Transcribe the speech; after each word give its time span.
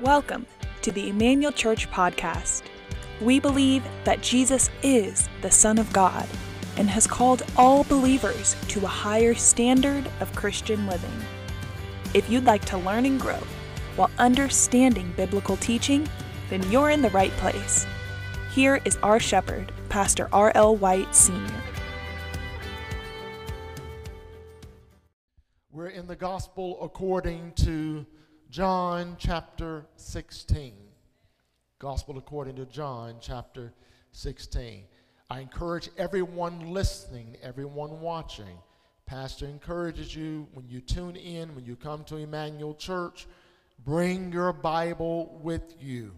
Welcome 0.00 0.46
to 0.80 0.90
the 0.90 1.10
Emmanuel 1.10 1.52
Church 1.52 1.90
podcast. 1.90 2.62
We 3.20 3.38
believe 3.38 3.84
that 4.04 4.22
Jesus 4.22 4.70
is 4.82 5.28
the 5.42 5.50
Son 5.50 5.76
of 5.76 5.92
God 5.92 6.26
and 6.78 6.88
has 6.88 7.06
called 7.06 7.42
all 7.54 7.84
believers 7.84 8.56
to 8.68 8.82
a 8.82 8.88
higher 8.88 9.34
standard 9.34 10.10
of 10.20 10.34
Christian 10.34 10.86
living. 10.86 11.12
If 12.14 12.30
you'd 12.30 12.46
like 12.46 12.64
to 12.64 12.78
learn 12.78 13.04
and 13.04 13.20
grow 13.20 13.40
while 13.96 14.10
understanding 14.18 15.12
biblical 15.18 15.58
teaching, 15.58 16.08
then 16.48 16.62
you're 16.70 16.88
in 16.88 17.02
the 17.02 17.10
right 17.10 17.32
place. 17.32 17.86
Here 18.54 18.80
is 18.86 18.96
our 19.02 19.20
shepherd, 19.20 19.70
Pastor 19.90 20.30
R.L. 20.32 20.76
White 20.76 21.14
Sr. 21.14 21.62
We're 25.70 25.88
in 25.88 26.06
the 26.06 26.16
gospel 26.16 26.78
according 26.80 27.52
to 27.56 28.06
John 28.50 29.14
chapter 29.16 29.86
16. 29.94 30.72
Gospel 31.78 32.18
according 32.18 32.56
to 32.56 32.66
John 32.66 33.18
chapter 33.20 33.72
16. 34.10 34.82
I 35.30 35.38
encourage 35.38 35.88
everyone 35.96 36.72
listening, 36.72 37.36
everyone 37.44 38.00
watching. 38.00 38.58
Pastor 39.06 39.46
encourages 39.46 40.16
you 40.16 40.48
when 40.52 40.68
you 40.68 40.80
tune 40.80 41.14
in, 41.14 41.54
when 41.54 41.64
you 41.64 41.76
come 41.76 42.02
to 42.04 42.16
Emmanuel 42.16 42.74
Church, 42.74 43.28
bring 43.84 44.32
your 44.32 44.52
Bible 44.52 45.38
with 45.44 45.76
you. 45.80 46.12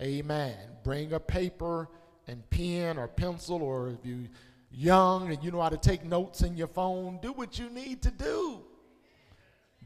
Amen. 0.00 0.54
Bring 0.84 1.12
a 1.12 1.18
paper 1.18 1.88
and 2.28 2.48
pen 2.50 2.98
or 2.98 3.08
pencil, 3.08 3.64
or 3.64 3.88
if 3.88 4.06
you're 4.06 4.28
young 4.70 5.32
and 5.32 5.42
you 5.42 5.50
know 5.50 5.60
how 5.60 5.70
to 5.70 5.76
take 5.76 6.04
notes 6.04 6.42
in 6.42 6.56
your 6.56 6.68
phone, 6.68 7.18
do 7.20 7.32
what 7.32 7.58
you 7.58 7.68
need 7.68 8.00
to 8.02 8.12
do. 8.12 8.60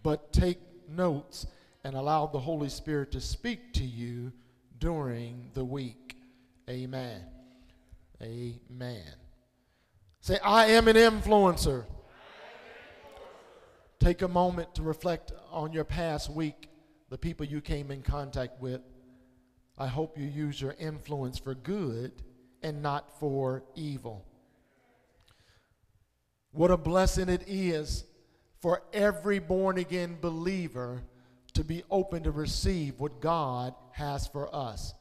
But 0.03 0.35
take 0.35 0.59
notes 0.87 1.47
and 1.85 1.95
allow 1.97 2.27
the 2.27 2.39
Holy 2.39 2.69
Spirit 2.69 3.13
to 3.13 3.21
speak 3.21 3.73
to 3.75 3.85
you 3.85 4.33
during 4.79 5.51
the 5.55 5.65
week. 5.65 6.17
Amen. 6.69 7.23
Amen. 8.23 9.15
Say, 10.21 10.39
I 10.45 10.67
am 10.67 10.87
an 10.87 10.97
influencer. 10.97 11.85
Take 13.99 14.23
a 14.23 14.29
moment 14.29 14.75
to 14.77 14.83
reflect 14.83 15.33
on 15.51 15.73
your 15.73 15.85
past 15.85 16.31
week, 16.31 16.69
the 17.11 17.19
people 17.19 17.47
you 17.47 17.61
came 17.61 17.91
in 17.91 18.03
contact 18.03 18.61
with. 18.61 18.81
I 19.77 19.87
hope 19.87 20.19
you 20.19 20.27
use 20.27 20.61
your 20.61 20.75
influence 20.79 21.39
for 21.39 21.55
good 21.55 22.13
and 22.63 22.83
not 22.83 23.19
for 23.19 23.65
evil. 23.75 24.25
What 26.53 26.71
a 26.71 26.77
blessing 26.77 27.29
it 27.29 27.45
is 27.47 28.05
for 28.61 28.83
every 28.93 29.39
born 29.39 29.79
again 29.79 30.19
believer 30.21 31.03
to 31.55 31.65
be 31.65 31.83
open 31.91 32.23
to 32.23 32.31
receive 32.31 32.99
what 32.99 33.21
God 33.21 33.75
has 33.93 34.27
for 34.27 34.55
us. 34.55 34.95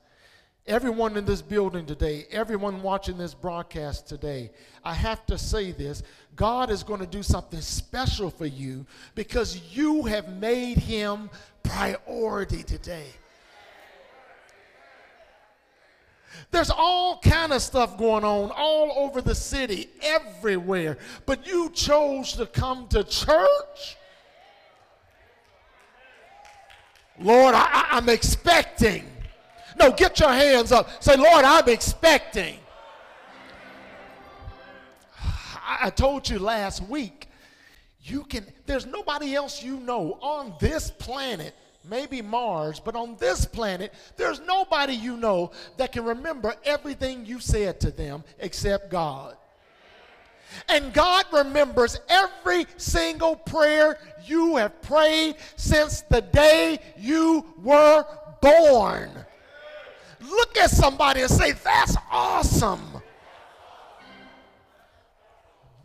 Everyone 0.67 1.17
in 1.17 1.25
this 1.25 1.41
building 1.41 1.85
today, 1.85 2.25
everyone 2.30 2.83
watching 2.83 3.17
this 3.17 3.33
broadcast 3.33 4.07
today, 4.07 4.52
I 4.83 4.94
have 4.94 5.25
to 5.25 5.38
say 5.38 5.72
this 5.72 6.03
God 6.35 6.69
is 6.69 6.83
going 6.83 6.99
to 6.99 7.07
do 7.07 7.23
something 7.23 7.61
special 7.61 8.29
for 8.29 8.45
you 8.45 8.85
because 9.16 9.75
you 9.75 10.03
have 10.03 10.29
made 10.38 10.77
Him 10.77 11.29
priority 11.63 12.63
today. 12.63 13.07
There's 16.52 16.69
all 16.69 17.19
kind 17.19 17.53
of 17.53 17.61
stuff 17.61 17.97
going 17.97 18.23
on 18.23 18.52
all 18.55 19.05
over 19.05 19.22
the 19.22 19.35
city, 19.35 19.89
everywhere. 20.02 20.97
But 21.25 21.47
you 21.47 21.69
chose 21.72 22.33
to 22.33 22.45
come 22.45 22.88
to 22.89 23.03
church 23.03 23.97
Lord, 27.23 27.55
I, 27.55 27.88
am 27.91 28.09
expecting. 28.09 29.05
No, 29.80 29.91
get 29.91 30.19
your 30.19 30.31
hands 30.31 30.72
up. 30.72 31.03
Say, 31.03 31.16
Lord, 31.16 31.46
I'm 31.46 31.68
expecting. 31.69 32.57
I, 35.18 35.78
I 35.84 35.90
told 35.90 36.29
you 36.29 36.40
last 36.40 36.84
week, 36.84 37.28
you 38.03 38.23
can, 38.23 38.46
there's 38.66 38.85
nobody 38.85 39.35
else 39.35 39.63
you 39.63 39.78
know 39.78 40.18
on 40.22 40.53
this 40.59 40.90
planet, 40.90 41.53
maybe 41.88 42.22
Mars, 42.22 42.79
but 42.79 42.96
on 42.96 43.16
this 43.18 43.46
planet, 43.46 43.94
there's 44.17 44.40
nobody 44.41 44.94
you 44.94 45.17
know 45.17 45.51
that 45.78 45.91
can 45.91 46.03
remember 46.03 46.56
everything 46.63 47.25
you 47.25 47.40
said 47.40 47.79
to 47.81 47.91
them 47.91 48.23
except 48.40 48.90
God. 48.90 49.38
And 50.69 50.94
God 50.94 51.25
remembers 51.31 52.00
every 52.09 52.66
single 52.78 53.35
prayer 53.35 53.97
you 54.25 54.57
have 54.57 54.81
prayed 54.81 55.35
since 55.56 56.01
the 56.01 56.22
day 56.22 56.79
you 56.97 57.45
were 57.62 58.06
born. 58.41 59.09
Look 60.19 60.57
at 60.57 60.69
somebody 60.69 61.22
and 61.22 61.29
say, 61.29 61.51
That's 61.51 61.95
awesome. 62.11 63.01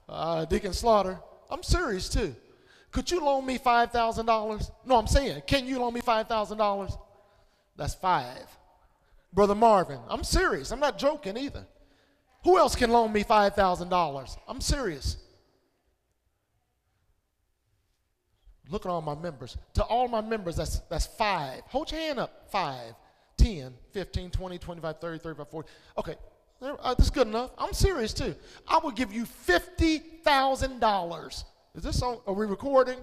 Uh, 0.09 0.45
Deacon 0.45 0.73
Slaughter, 0.73 1.19
I'm 1.51 1.63
serious 1.63 2.09
too. 2.09 2.35
Could 2.93 3.11
you 3.11 3.23
loan 3.23 3.45
me 3.45 3.59
$5,000? 3.59 4.71
No, 4.87 4.97
I'm 4.97 5.07
saying, 5.07 5.43
can 5.47 5.67
you 5.67 5.79
loan 5.79 5.93
me 5.93 6.01
$5,000? 6.01 6.99
That's 7.77 7.95
five. 7.95 8.47
Brother 9.33 9.55
Marvin, 9.55 9.99
I'm 10.09 10.25
serious. 10.25 10.71
I'm 10.71 10.81
not 10.81 10.97
joking 10.97 11.37
either. 11.37 11.67
Who 12.47 12.57
else 12.59 12.75
can 12.77 12.91
loan 12.91 13.13
me 13.13 13.25
$5,000? 13.25 14.37
I'm 14.47 14.61
serious. 14.61 15.17
Look 18.69 18.87
at 18.87 18.89
all 18.89 19.03
my 19.03 19.17
members. 19.17 19.59
To 19.75 19.83
all 19.83 20.07
my 20.07 20.21
members, 20.21 20.55
that's, 20.55 20.79
that's 20.89 21.07
five. 21.07 21.63
Hold 21.67 21.91
your 21.91 22.01
hand 22.01 22.21
up. 22.21 22.49
Five, 22.53 22.95
10, 23.39 23.75
15, 23.91 24.31
20, 24.31 24.59
25, 24.59 25.01
30, 25.01 25.19
35, 25.19 25.49
40. 25.49 25.69
Okay, 25.99 26.15
uh, 26.63 26.95
that's 26.95 27.11
good 27.11 27.27
enough. 27.27 27.51
I'm 27.59 27.73
serious 27.73 28.15
too. 28.15 28.37
I 28.69 28.79
will 28.79 28.93
give 28.93 29.13
you 29.13 29.25
$50,000. 29.25 31.45
Is 31.75 31.83
this 31.83 32.01
on? 32.01 32.19
Are 32.29 32.33
we 32.33 32.47
recording? 32.47 33.01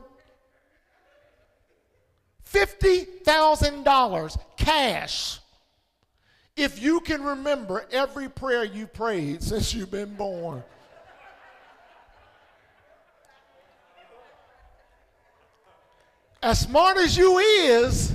$50,000 2.50 4.38
cash 4.56 5.40
if 6.56 6.82
you 6.82 7.00
can 7.00 7.24
remember 7.24 7.86
every 7.92 8.30
prayer 8.30 8.64
you 8.64 8.88
prayed 8.88 9.42
since 9.42 9.74
you've 9.74 9.92
been 9.92 10.14
born. 10.16 10.64
As 16.42 16.60
smart 16.60 16.98
as 16.98 17.18
you 17.18 17.38
is, 17.38 18.14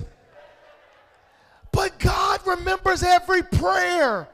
but 1.73 1.99
God 1.99 2.41
remembers 2.47 3.03
every 3.03 3.43
prayer. 3.43 4.29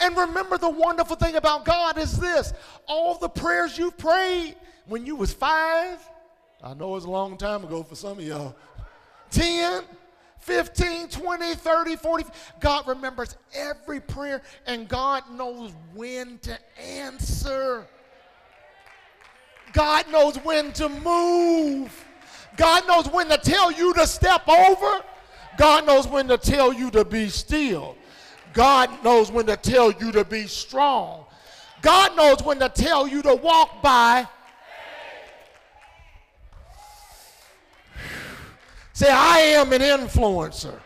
And 0.00 0.16
remember 0.16 0.58
the 0.58 0.70
wonderful 0.70 1.16
thing 1.16 1.36
about 1.36 1.64
God 1.64 1.98
is 1.98 2.18
this. 2.18 2.52
All 2.88 3.18
the 3.18 3.28
prayers 3.28 3.76
you 3.76 3.90
prayed 3.90 4.56
when 4.86 5.06
you 5.06 5.14
was 5.14 5.32
5, 5.32 5.98
I 6.62 6.74
know 6.74 6.96
it's 6.96 7.04
a 7.04 7.10
long 7.10 7.36
time 7.36 7.62
ago 7.64 7.82
for 7.82 7.94
some 7.94 8.18
of 8.18 8.24
y'all. 8.24 8.56
10, 9.30 9.84
15, 10.42 11.08
20, 11.08 11.54
30, 11.54 11.96
40. 11.96 12.24
God 12.60 12.86
remembers 12.88 13.36
every 13.54 14.00
prayer 14.00 14.42
and 14.66 14.88
God 14.88 15.22
knows 15.30 15.72
when 15.94 16.38
to 16.40 16.58
answer. 16.78 17.86
God 19.72 20.10
knows 20.10 20.36
when 20.36 20.72
to 20.74 20.88
move. 20.88 22.04
God 22.56 22.86
knows 22.86 23.08
when 23.08 23.28
to 23.28 23.38
tell 23.38 23.70
you 23.70 23.94
to 23.94 24.06
step 24.06 24.46
over. 24.48 25.02
God 25.56 25.86
knows 25.86 26.06
when 26.06 26.28
to 26.28 26.38
tell 26.38 26.72
you 26.72 26.90
to 26.90 27.04
be 27.04 27.28
still. 27.28 27.96
God 28.52 28.90
knows 29.02 29.30
when 29.30 29.46
to 29.46 29.56
tell 29.56 29.92
you 29.92 30.12
to 30.12 30.24
be 30.24 30.46
strong. 30.46 31.24
God 31.80 32.16
knows 32.16 32.42
when 32.42 32.58
to 32.58 32.68
tell 32.68 33.08
you 33.08 33.22
to 33.22 33.34
walk 33.34 33.82
by 33.82 34.26
Say, 39.02 39.10
I 39.10 39.38
am 39.38 39.72
an 39.72 39.80
influencer. 39.80 40.78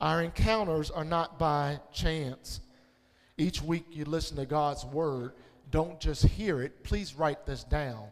Our 0.00 0.22
encounters 0.22 0.92
are 0.92 1.04
not 1.04 1.40
by 1.40 1.80
chance. 1.92 2.60
Each 3.36 3.60
week 3.60 3.84
you 3.90 4.04
listen 4.04 4.36
to 4.36 4.46
God's 4.46 4.84
word. 4.84 5.32
Don't 5.72 5.98
just 5.98 6.24
hear 6.24 6.62
it. 6.62 6.84
Please 6.84 7.16
write 7.16 7.46
this 7.46 7.64
down. 7.64 8.04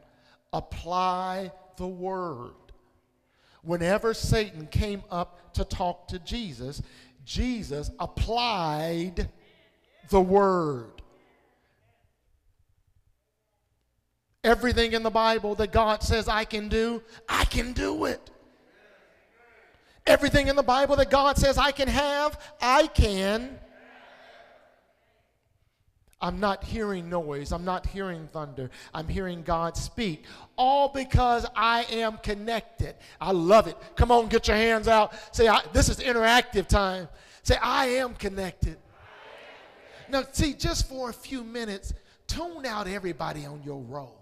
Apply 0.53 1.53
the 1.77 1.87
word. 1.87 2.57
Whenever 3.63 4.13
Satan 4.13 4.67
came 4.67 5.05
up 5.13 5.55
to 5.55 5.65
talk 5.65 6.09
to 6.09 6.19
Jesus, 6.19 6.83
Jesus 7.25 7.93
applied 8.01 9.31
the 10.11 10.21
word. 10.21 11.03
Everything 14.45 14.93
in 14.93 15.03
the 15.03 15.11
Bible 15.11 15.55
that 15.55 15.73
God 15.73 16.03
says 16.03 16.29
I 16.29 16.45
can 16.45 16.69
do, 16.69 17.03
I 17.27 17.47
can 17.47 17.73
do 17.73 18.05
it. 18.05 18.31
Everything 20.07 20.49
in 20.49 20.57
the 20.57 20.63
Bible 20.63 20.97
that 20.97 21.11
God 21.11 21.39
says 21.39 21.57
I 21.57 21.73
can 21.73 21.89
have, 21.89 22.39
I 22.61 22.87
can. 22.89 23.59
I'm 26.21 26.41
not 26.41 26.63
hearing 26.63 27.09
noise. 27.09 27.53
I'm 27.53 27.65
not 27.65 27.87
hearing 27.87 28.29
thunder. 28.33 28.71
I'm 28.93 29.09
hearing 29.09 29.43
God 29.43 29.79
speak. 29.79 30.25
All 30.57 30.89
because 30.89 31.47
I 31.57 31.85
am 31.85 32.19
connected. 32.19 32.97
I 33.21 33.33
love 33.33 33.67
it. 33.67 33.77
Come 33.97 34.11
on, 34.11 34.29
get 34.29 34.49
your 34.49 34.59
hands 34.59 34.89
out. 34.89 35.15
Say, 35.35 35.51
this 35.73 35.89
is 35.89 35.99
interactive 35.99 36.67
time. 36.67 37.09
Say, 37.43 37.57
I 37.63 37.87
am 37.87 38.15
connected. 38.15 38.77
Now, 40.11 40.25
see, 40.33 40.53
just 40.53 40.87
for 40.87 41.09
a 41.09 41.15
few 41.15 41.43
minutes, 41.45 41.95
tune 42.27 42.67
out 42.67 42.87
everybody 42.87 43.47
on 43.47 43.63
your 43.63 43.81
row 43.81 44.13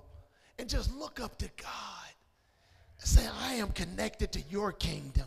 and 0.62 0.70
just 0.70 0.94
look 0.94 1.18
up 1.18 1.36
to 1.38 1.50
God 1.60 2.12
and 3.00 3.08
say, 3.08 3.26
I 3.40 3.54
am 3.54 3.70
connected 3.72 4.30
to 4.30 4.42
your 4.48 4.70
kingdom. 4.70 5.26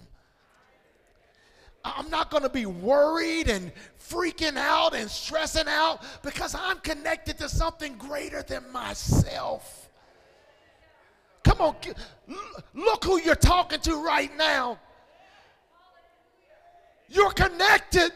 I'm 1.84 2.10
not 2.10 2.32
going 2.32 2.44
to 2.44 2.50
be 2.50 2.66
worried 2.66 3.50
and 3.50 3.74
freaking 4.00 4.56
out 4.56 4.96
and 4.96 5.12
stressing 5.12 5.68
out 5.68 6.04
because 6.24 6.56
I'm 6.56 6.80
connected 6.80 7.38
to 7.40 7.50
something 7.50 7.98
greater 7.98 8.44
than 8.44 8.64
myself. 8.72 9.90
Come 11.44 11.60
on, 11.60 11.76
look 12.74 13.04
who 13.04 13.20
you're 13.20 13.36
talking 13.36 13.82
to 13.82 14.02
right 14.02 14.36
now. 14.38 14.80
You're 17.10 17.32
connected. 17.32 18.14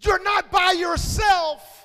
You're 0.00 0.22
not 0.22 0.52
by 0.52 0.72
yourself. 0.72 1.83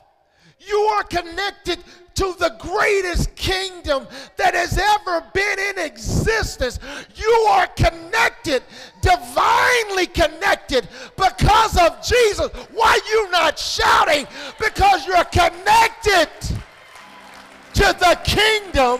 You 0.59 0.77
are 0.77 1.03
connected 1.03 1.79
to 2.15 2.35
the 2.37 2.53
greatest 2.59 3.33
kingdom 3.35 4.05
that 4.35 4.53
has 4.53 4.77
ever 4.77 5.25
been 5.33 5.57
in 5.57 5.79
existence. 5.79 6.79
You 7.15 7.31
are 7.49 7.67
connected, 7.67 8.61
divinely 9.01 10.05
connected 10.07 10.87
because 11.15 11.77
of 11.77 12.05
Jesus. 12.05 12.51
Why 12.73 12.99
you 13.09 13.31
not 13.31 13.57
shouting? 13.57 14.27
Because 14.59 15.07
you're 15.07 15.23
connected 15.23 16.29
to 17.75 17.95
the 17.97 18.19
kingdom. 18.25 18.99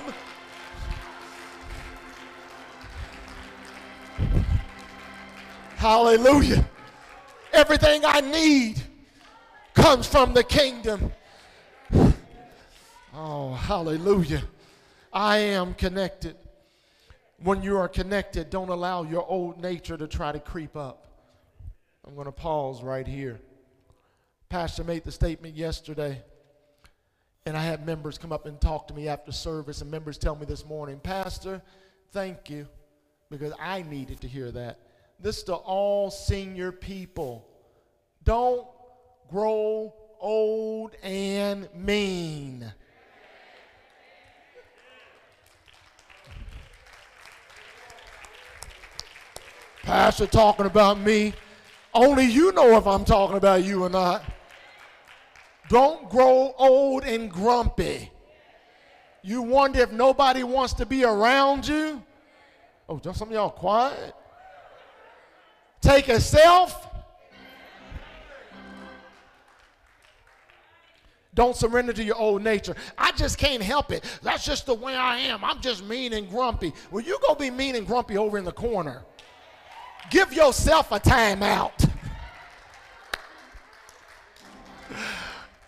Hallelujah. 5.76 6.66
Everything 7.52 8.04
I 8.06 8.22
need 8.22 8.82
comes 9.74 10.08
from 10.08 10.34
the 10.34 10.44
kingdom. 10.44 11.12
Oh, 13.14 13.54
hallelujah. 13.54 14.44
I 15.12 15.38
am 15.38 15.74
connected. 15.74 16.36
When 17.42 17.64
you 17.64 17.78
are 17.78 17.88
connected, 17.88 18.50
don't 18.50 18.70
allow 18.70 19.04
your 19.04 19.26
old 19.28 19.60
nature 19.60 19.98
to 19.98 20.08
try 20.08 20.32
to 20.32 20.40
creep 20.40 20.76
up. 20.76 21.08
I'm 22.06 22.14
going 22.14 22.26
to 22.26 22.32
pause 22.32 22.84
right 22.84 23.08
here. 23.08 23.40
Pastor 24.50 24.84
made 24.84 25.04
the 25.04 25.12
statement 25.12 25.56
yesterday, 25.56 26.22
and 27.46 27.58
I 27.58 27.64
had 27.64 27.86
members 27.86 28.18
come 28.18 28.32
up 28.32 28.46
and 28.46 28.60
talk 28.60 28.88
to 28.90 28.94
me 28.94 29.08
after 29.08 29.32
service, 29.32 29.82
and 29.82 29.90
members 29.90 30.18
tell 30.18 30.36
me 30.36 30.46
this 30.46 30.66
morning, 30.66 31.00
Pastor, 31.00 31.62
thank 32.12 32.50
you, 32.50 32.68
because 33.32 33.54
I 33.60 33.84
needed 33.84 34.22
to 34.22 34.28
hear 34.28 34.52
that. 34.52 34.80
This 35.20 35.44
to 35.44 35.56
all 35.56 36.12
senior 36.12 36.72
people. 36.72 37.48
Don't 38.24 38.68
grow 39.30 39.94
old 40.20 40.96
and 41.04 41.68
mean. 41.74 42.72
Pastor 49.90 50.28
talking 50.28 50.68
about 50.68 51.00
me. 51.00 51.34
Only 51.96 52.24
you 52.24 52.52
know 52.52 52.78
if 52.78 52.86
I'm 52.86 53.04
talking 53.04 53.38
about 53.38 53.64
you 53.64 53.84
or 53.84 53.90
not. 53.90 54.24
Don't 55.68 56.08
grow 56.12 56.54
old 56.60 57.04
and 57.06 57.28
grumpy. 57.32 58.12
You 59.24 59.42
wonder 59.42 59.80
if 59.80 59.92
nobody 59.92 60.44
wants 60.44 60.74
to 60.74 60.86
be 60.86 61.06
around 61.06 61.68
you. 61.68 62.04
Oh, 62.88 63.02
some 63.02 63.30
of 63.30 63.34
y'all 63.34 63.50
quiet. 63.50 64.14
Take 65.82 66.08
a 66.10 66.22
self. 66.22 66.88
Don't 71.34 71.56
surrender 71.56 71.94
to 71.94 72.04
your 72.04 72.18
old 72.18 72.44
nature. 72.44 72.76
I 72.96 73.12
just 73.14 73.40
can't 73.40 73.64
help 73.64 73.92
it. 73.92 74.04
That's 74.22 74.46
just 74.46 74.68
the 74.68 74.76
way 74.76 74.94
I 74.94 75.18
am. 75.18 75.44
I'm 75.44 75.60
just 75.62 75.84
mean 75.84 76.14
and 76.14 76.30
grumpy. 76.30 76.74
Well, 76.92 77.04
you 77.04 77.18
go 77.28 77.34
be 77.34 77.50
mean 77.50 77.76
and 77.76 77.88
grumpy 77.88 78.18
over 78.18 78.38
in 78.38 78.46
the 78.46 78.52
corner. 78.52 79.04
Give 80.10 80.34
yourself 80.34 80.92
a 80.92 81.00
timeout. 81.00 81.90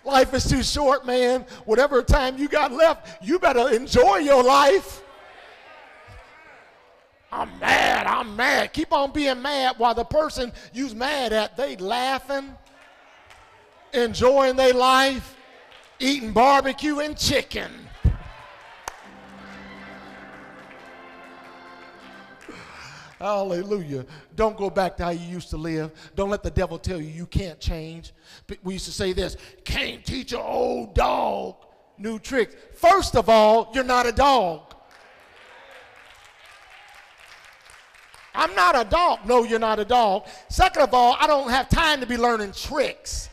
Life 0.03 0.33
is 0.33 0.49
too 0.49 0.63
short, 0.63 1.05
man. 1.05 1.45
Whatever 1.65 2.01
time 2.01 2.37
you 2.37 2.47
got 2.47 2.71
left, 2.71 3.23
you 3.23 3.37
better 3.37 3.69
enjoy 3.69 4.17
your 4.17 4.43
life. 4.43 5.03
I'm 7.31 7.57
mad, 7.59 8.07
I'm 8.07 8.35
mad. 8.35 8.73
Keep 8.73 8.91
on 8.91 9.11
being 9.11 9.41
mad 9.41 9.75
while 9.77 9.93
the 9.93 10.03
person 10.03 10.51
you's 10.73 10.93
mad 10.93 11.31
at, 11.31 11.55
they 11.55 11.77
laughing, 11.77 12.55
enjoying 13.93 14.57
their 14.57 14.73
life, 14.73 15.37
eating 15.99 16.33
barbecue 16.33 16.99
and 16.99 17.17
chicken. 17.17 17.71
Hallelujah. 23.21 24.03
Don't 24.35 24.57
go 24.57 24.71
back 24.71 24.97
to 24.97 25.03
how 25.03 25.09
you 25.11 25.27
used 25.27 25.51
to 25.51 25.57
live. 25.57 25.91
Don't 26.15 26.31
let 26.31 26.41
the 26.41 26.49
devil 26.49 26.79
tell 26.79 26.99
you 26.99 27.07
you 27.07 27.27
can't 27.27 27.59
change. 27.59 28.13
We 28.63 28.73
used 28.73 28.85
to 28.85 28.91
say 28.91 29.13
this 29.13 29.37
can't 29.63 30.03
teach 30.03 30.33
an 30.33 30.39
old 30.39 30.95
dog 30.95 31.55
new 31.99 32.17
tricks. 32.17 32.55
First 32.73 33.15
of 33.15 33.29
all, 33.29 33.69
you're 33.75 33.83
not 33.83 34.07
a 34.07 34.11
dog. 34.11 34.73
I'm 38.33 38.55
not 38.55 38.79
a 38.79 38.89
dog. 38.89 39.19
No, 39.27 39.43
you're 39.43 39.59
not 39.59 39.77
a 39.77 39.85
dog. 39.85 40.25
Second 40.49 40.81
of 40.81 40.93
all, 40.95 41.15
I 41.19 41.27
don't 41.27 41.51
have 41.51 41.69
time 41.69 41.99
to 41.99 42.07
be 42.07 42.17
learning 42.17 42.53
tricks. 42.53 43.29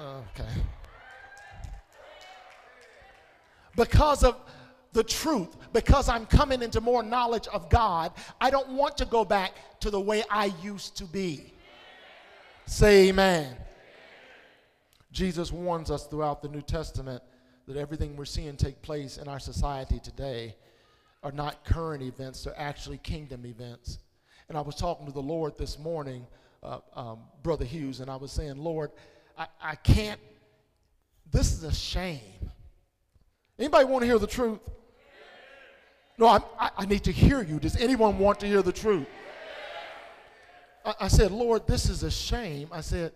Okay. 0.00 0.48
Because 3.76 4.24
of 4.24 4.36
the 4.98 5.04
truth, 5.04 5.56
because 5.72 6.08
I'm 6.08 6.26
coming 6.26 6.60
into 6.60 6.80
more 6.80 7.04
knowledge 7.04 7.46
of 7.52 7.70
God, 7.70 8.10
I 8.40 8.50
don't 8.50 8.70
want 8.70 8.98
to 8.98 9.04
go 9.04 9.24
back 9.24 9.52
to 9.78 9.90
the 9.90 10.00
way 10.00 10.24
I 10.28 10.46
used 10.60 10.96
to 10.96 11.04
be. 11.04 11.52
Say 12.66 13.10
amen. 13.10 13.56
Jesus 15.12 15.52
warns 15.52 15.92
us 15.92 16.08
throughout 16.08 16.42
the 16.42 16.48
New 16.48 16.62
Testament 16.62 17.22
that 17.68 17.76
everything 17.76 18.16
we're 18.16 18.24
seeing 18.24 18.56
take 18.56 18.82
place 18.82 19.18
in 19.18 19.28
our 19.28 19.38
society 19.38 20.00
today 20.00 20.56
are 21.22 21.30
not 21.30 21.64
current 21.64 22.02
events, 22.02 22.42
they're 22.42 22.58
actually 22.58 22.98
kingdom 22.98 23.46
events. 23.46 24.00
And 24.48 24.58
I 24.58 24.62
was 24.62 24.74
talking 24.74 25.06
to 25.06 25.12
the 25.12 25.22
Lord 25.22 25.56
this 25.56 25.78
morning, 25.78 26.26
uh, 26.64 26.80
um, 26.96 27.20
Brother 27.44 27.64
Hughes, 27.64 28.00
and 28.00 28.10
I 28.10 28.16
was 28.16 28.32
saying, 28.32 28.56
Lord, 28.56 28.90
I, 29.36 29.46
I 29.62 29.74
can't, 29.76 30.20
this 31.30 31.52
is 31.52 31.62
a 31.62 31.72
shame. 31.72 32.50
Anybody 33.60 33.84
want 33.84 34.02
to 34.02 34.06
hear 34.06 34.18
the 34.18 34.26
truth? 34.26 34.58
No, 36.18 36.26
I, 36.26 36.70
I 36.76 36.84
need 36.84 37.04
to 37.04 37.12
hear 37.12 37.42
you. 37.42 37.60
Does 37.60 37.76
anyone 37.76 38.18
want 38.18 38.40
to 38.40 38.46
hear 38.46 38.60
the 38.60 38.72
truth? 38.72 39.06
I, 40.84 40.94
I 41.02 41.08
said, 41.08 41.30
Lord, 41.30 41.66
this 41.66 41.88
is 41.88 42.02
a 42.02 42.10
shame. 42.10 42.68
I 42.72 42.80
said, 42.80 43.12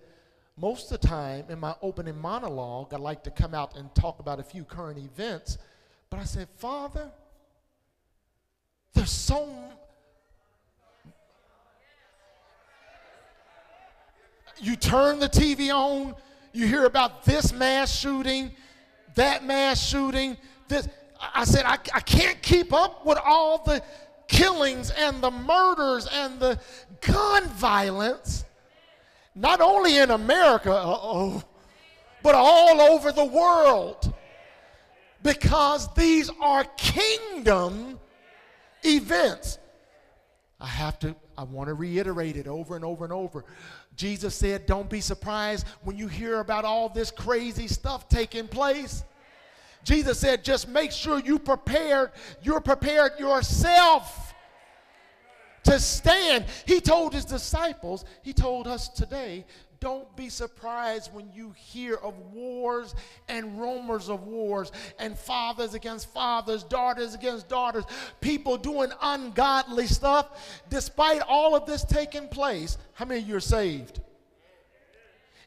most 0.57 0.93
of 0.93 1.01
the 1.01 1.09
time 1.09 1.47
in 1.49 1.59
my 1.59 1.75
opening 1.83 2.17
monologue, 2.21 2.95
I 2.95 2.99
like 2.99 3.25
to 3.25 3.31
come 3.31 3.55
out 3.55 3.77
and 3.77 3.93
talk 3.95 4.21
about 4.21 4.39
a 4.39 4.43
few 4.45 4.65
current 4.65 4.99
events. 4.99 5.59
But 6.11 6.21
I 6.21 6.25
said, 6.25 6.49
Father, 6.59 7.11
there's 8.95 9.11
so 9.11 9.49
you 14.61 14.77
turn 14.77 15.19
the 15.19 15.29
TV 15.29 15.75
on, 15.75 16.15
you 16.53 16.67
hear 16.67 16.85
about 16.85 17.25
this 17.25 17.53
mass 17.53 17.99
shooting, 17.99 18.53
that 19.17 19.45
mass 19.45 19.85
shooting, 19.85 20.37
this 20.69 20.89
I 21.35 21.45
said, 21.45 21.64
I, 21.64 21.79
I 21.95 22.00
can't 22.00 22.41
keep 22.43 22.73
up 22.73 23.07
with 23.07 23.19
all 23.25 23.62
the 23.64 23.83
killings 24.29 24.91
and 24.91 25.23
the 25.23 25.31
murders 25.31 26.09
and 26.12 26.41
the 26.41 26.59
gun 27.00 27.49
violence, 27.50 28.45
not 29.35 29.61
only 29.61 29.99
in 29.99 30.11
America, 30.11 30.73
oh, 30.73 31.43
but 32.23 32.35
all 32.35 32.81
over 32.81 33.12
the 33.12 33.25
world. 33.25 34.12
Because 35.23 35.93
these 35.95 36.31
are 36.41 36.64
kingdom 36.76 38.00
events. 38.83 39.59
I 40.61 40.67
have 40.67 40.99
to, 41.00 41.14
I 41.38 41.45
want 41.45 41.69
to 41.69 41.75
reiterate 41.75 42.37
it 42.37 42.49
over 42.49 42.75
and 42.75 42.85
over 42.85 43.05
and 43.05 43.12
over. 43.12 43.45
Jesus 43.97 44.35
said, 44.35 44.67
Don't 44.67 44.88
be 44.88 45.00
surprised 45.00 45.67
when 45.83 45.97
you 45.97 46.09
hear 46.09 46.41
about 46.41 46.64
all 46.64 46.88
this 46.88 47.11
crazy 47.11 47.69
stuff 47.69 48.09
taking 48.09 48.49
place. 48.49 49.05
Jesus 49.85 50.19
said, 50.19 50.45
just 50.45 50.69
make 50.69 50.93
sure 50.93 51.19
you 51.19 51.39
prepared, 51.39 52.12
you're 52.43 52.61
prepared 52.61 53.12
yourself 53.19 54.35
to 55.65 55.79
stand. 55.79 56.45
He 56.67 56.81
told 56.81 57.15
his 57.15 57.25
disciples, 57.25 58.05
he 58.23 58.33
told 58.33 58.67
us 58.67 58.89
today, 58.89 59.45
don't 59.81 60.15
be 60.15 60.29
surprised 60.29 61.12
when 61.12 61.29
you 61.35 61.53
hear 61.57 61.97
of 61.97 62.17
wars 62.33 62.95
and 63.29 63.61
rumors 63.61 64.09
of 64.09 64.23
wars 64.23 64.71
and 65.01 65.19
fathers 65.19 65.75
against 65.75 66.12
fathers, 66.12 66.62
daughters 66.62 67.15
against 67.15 67.49
daughters, 67.49 67.83
people 68.21 68.57
doing 68.57 68.93
ungodly 69.03 69.89
stuff. 69.89 70.62
Despite 70.71 71.23
all 71.23 71.57
of 71.57 71.67
this 71.67 71.85
taking 71.85 72.29
place, 72.29 72.79
how 72.93 73.07
many 73.07 73.23
of 73.23 73.29
you 73.29 73.35
are 73.35 73.41
saved? 73.41 74.01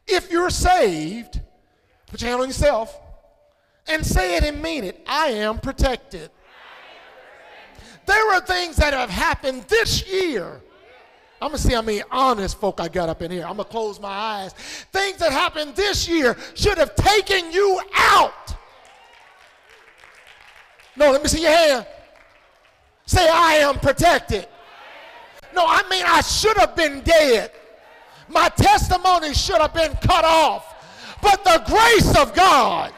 If 0.06 0.30
you're 0.30 0.50
saved, 0.50 1.40
put 2.06 2.20
your 2.20 2.28
hand 2.28 2.42
on 2.42 2.48
yourself 2.48 3.00
and 3.88 4.04
say 4.04 4.36
it 4.36 4.44
and 4.44 4.60
mean 4.60 4.84
it. 4.84 5.02
I 5.06 5.28
am 5.28 5.58
protected. 5.58 6.30
There 8.06 8.32
are 8.32 8.40
things 8.40 8.76
that 8.76 8.92
have 8.92 9.10
happened 9.10 9.64
this 9.64 10.06
year. 10.08 10.60
I'm 11.40 11.48
gonna 11.48 11.58
see 11.58 11.74
how 11.74 11.82
many 11.82 12.02
honest 12.10 12.58
folk 12.58 12.80
I 12.80 12.88
got 12.88 13.08
up 13.08 13.20
in 13.20 13.30
here. 13.30 13.42
I'm 13.42 13.56
gonna 13.56 13.64
close 13.64 14.00
my 14.00 14.08
eyes. 14.08 14.52
Things 14.54 15.18
that 15.18 15.32
happened 15.32 15.76
this 15.76 16.08
year 16.08 16.36
should 16.54 16.78
have 16.78 16.94
taken 16.94 17.52
you 17.52 17.80
out. 17.94 18.56
No, 20.96 21.10
let 21.10 21.22
me 21.22 21.28
see 21.28 21.42
your 21.42 21.50
hand. 21.50 21.86
Say, 23.04 23.28
I 23.28 23.54
am 23.56 23.78
protected. 23.78 24.48
No, 25.54 25.64
I 25.66 25.86
mean, 25.88 26.04
I 26.06 26.22
should 26.22 26.56
have 26.56 26.74
been 26.74 27.02
dead. 27.02 27.52
My 28.28 28.48
testimony 28.48 29.34
should 29.34 29.58
have 29.60 29.74
been 29.74 29.92
cut 30.02 30.24
off. 30.24 30.74
But 31.22 31.44
the 31.44 31.62
grace 31.66 32.16
of 32.16 32.34
God, 32.34 32.92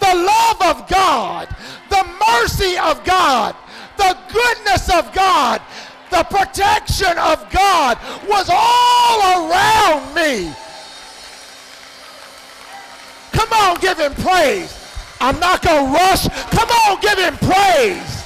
the 0.00 0.14
love 0.14 0.62
of 0.62 0.88
God, 0.88 1.48
the 1.88 2.04
mercy 2.32 2.76
of 2.78 3.04
God, 3.04 3.54
the 3.96 4.16
goodness 4.32 4.90
of 4.92 5.12
God, 5.12 5.60
the 6.10 6.24
protection 6.24 7.16
of 7.18 7.48
God 7.50 7.98
was 8.26 8.48
all 8.50 9.50
around 9.50 10.14
me. 10.14 10.52
Come 13.32 13.52
on, 13.52 13.80
give 13.80 13.98
him 13.98 14.14
praise. 14.14 14.76
I'm 15.20 15.38
not 15.38 15.62
going 15.62 15.86
to 15.86 15.92
rush. 15.92 16.28
Come 16.50 16.68
on, 16.68 17.00
give 17.00 17.18
him 17.18 17.36
praise. 17.36 18.19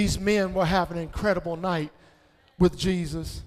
These 0.00 0.18
men 0.18 0.54
will 0.54 0.64
have 0.64 0.90
an 0.90 0.96
incredible 0.96 1.56
night 1.56 1.92
with 2.58 2.74
Jesus. 2.78 3.42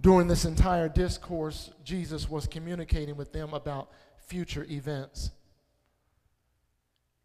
During 0.00 0.26
this 0.26 0.46
entire 0.46 0.88
discourse, 0.88 1.70
Jesus 1.84 2.30
was 2.30 2.46
communicating 2.46 3.14
with 3.14 3.30
them 3.30 3.52
about 3.52 3.90
future 4.26 4.66
events. 4.70 5.32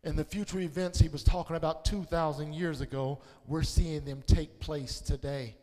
And 0.04 0.20
the 0.20 0.26
future 0.26 0.60
events 0.60 1.00
he 1.00 1.08
was 1.08 1.24
talking 1.24 1.56
about 1.56 1.86
2,000 1.86 2.52
years 2.52 2.82
ago, 2.82 3.22
we're 3.48 3.64
seeing 3.64 4.04
them 4.04 4.22
take 4.28 4.60
place 4.60 5.00
today. 5.00 5.56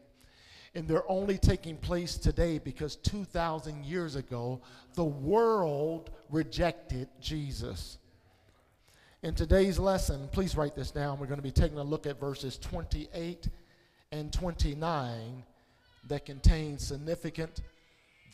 And 0.75 0.88
they're 0.88 1.10
only 1.10 1.36
taking 1.36 1.76
place 1.76 2.16
today 2.16 2.56
because 2.56 2.96
2,000 2.96 3.84
years 3.84 4.16
ago, 4.16 4.62
the 4.94 5.04
world 5.04 6.08
rejected 6.30 7.08
Jesus. 7.20 7.98
In 9.23 9.35
today's 9.35 9.78
lesson, 9.78 10.28
please 10.30 10.56
write 10.56 10.75
this 10.75 10.90
down. 10.90 11.18
We're 11.18 11.26
going 11.26 11.38
to 11.38 11.42
be 11.42 11.50
taking 11.50 11.78
a 11.78 11.82
look 11.82 12.06
at 12.06 12.20
verses 12.20 12.58
28 12.58 13.49
and 14.12 14.30
29 14.30 15.42
that 16.08 16.26
contain 16.26 16.78
significant 16.78 17.62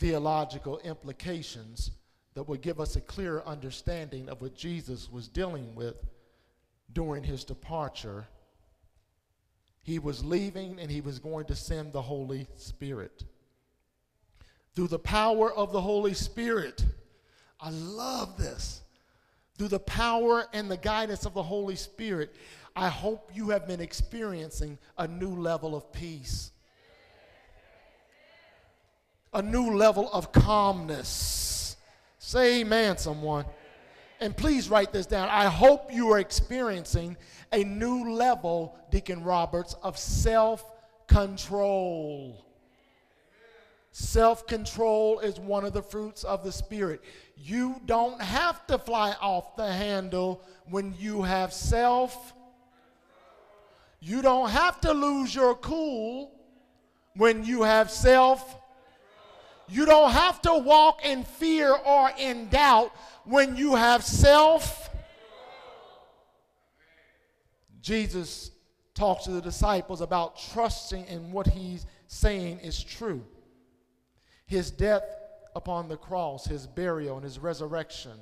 theological 0.01 0.81
implications 0.81 1.93
that 2.35 2.49
will 2.49 2.57
give 2.57 2.81
us 2.81 2.97
a 2.97 3.01
clearer 3.01 3.47
understanding 3.47 4.29
of 4.29 4.43
what 4.43 4.57
Jesus 4.57 5.09
was 5.11 5.29
dealing 5.29 5.73
with 5.77 5.95
during 6.93 7.23
his 7.23 7.45
departure. 7.45 8.27
He 9.85 10.01
was 10.01 10.25
leaving 10.25 10.81
and 10.81 10.91
he 10.91 11.01
was 11.01 11.21
going 11.21 11.47
to 11.47 11.55
send 11.55 11.93
the 11.93 12.03
Holy 12.03 12.49
Spirit. 12.57 13.23
Through 14.75 14.89
the 14.89 14.99
power 14.99 15.53
of 15.53 15.73
the 15.73 15.81
Holy 15.81 16.15
Spirit, 16.15 16.85
I 17.61 17.71
love 17.71 18.37
this 18.37 18.82
through 19.57 19.69
the 19.69 19.81
power 19.81 20.47
and 20.53 20.71
the 20.71 20.77
guidance 20.77 21.27
of 21.27 21.35
the 21.35 21.43
Holy 21.43 21.77
Spirit, 21.77 22.35
I 22.75 22.89
hope 22.89 23.31
you 23.35 23.51
have 23.51 23.67
been 23.67 23.81
experiencing 23.81 24.79
a 24.97 25.07
new 25.07 25.37
level 25.37 25.77
of 25.77 25.93
peace, 25.93 26.53
a 29.33 29.43
new 29.43 29.77
level 29.77 30.11
of 30.13 30.33
calmness. 30.33 31.77
Say 32.19 32.61
amen, 32.61 32.97
someone. 32.97 33.45
And 34.21 34.37
please 34.37 34.71
write 34.71 34.93
this 34.93 35.07
down. 35.07 35.29
I 35.29 35.47
hope 35.47 35.93
you 35.93 36.13
are 36.13 36.21
experiencing 36.21 37.17
a 37.51 37.65
new 37.65 38.13
level, 38.13 38.79
Deacon 38.91 39.23
Roberts, 39.23 39.75
of 39.83 39.99
self 39.99 40.65
control. 41.09 42.52
Self 43.95 44.47
control 44.47 45.21
is 45.21 45.39
one 45.39 45.67
of 45.67 45.75
the 45.75 45.83
fruits 45.83 46.25
of 46.25 46.43
the 46.43 46.51
Spirit. 46.51 47.03
You 47.37 47.79
don't 47.85 48.21
have 48.23 48.67
to 48.69 48.79
fly 48.79 49.15
off 49.21 49.55
the 49.55 49.71
handle 49.71 50.43
when 50.67 50.95
you 50.99 51.23
have 51.23 51.53
self. 51.53 52.33
You 54.01 54.23
don't 54.23 54.49
have 54.49 54.81
to 54.81 54.93
lose 54.93 55.35
your 55.35 55.55
cool 55.57 56.33
when 57.17 57.45
you 57.45 57.63
have 57.63 57.91
self. 57.91 58.57
You 59.69 59.85
don't 59.85 60.11
have 60.11 60.41
to 60.43 60.55
walk 60.55 61.05
in 61.05 61.23
fear 61.25 61.71
or 61.71 62.11
in 62.19 62.49
doubt 62.49 62.93
when 63.25 63.57
you 63.57 63.75
have 63.75 64.05
self. 64.05 64.89
Jesus 67.83 68.53
talks 68.95 69.25
to 69.25 69.33
the 69.33 69.43
disciples 69.43 70.01
about 70.01 70.39
trusting 70.53 71.05
in 71.07 71.31
what 71.31 71.47
he's 71.47 71.85
saying 72.07 72.59
is 72.61 72.83
true 72.83 73.23
his 74.53 74.71
death 74.71 75.03
upon 75.57 75.89
the 75.89 75.97
cross, 75.97 76.45
his 76.45 76.67
burial, 76.67 77.17
and 77.17 77.25
his 77.25 77.39
resurrection, 77.39 78.13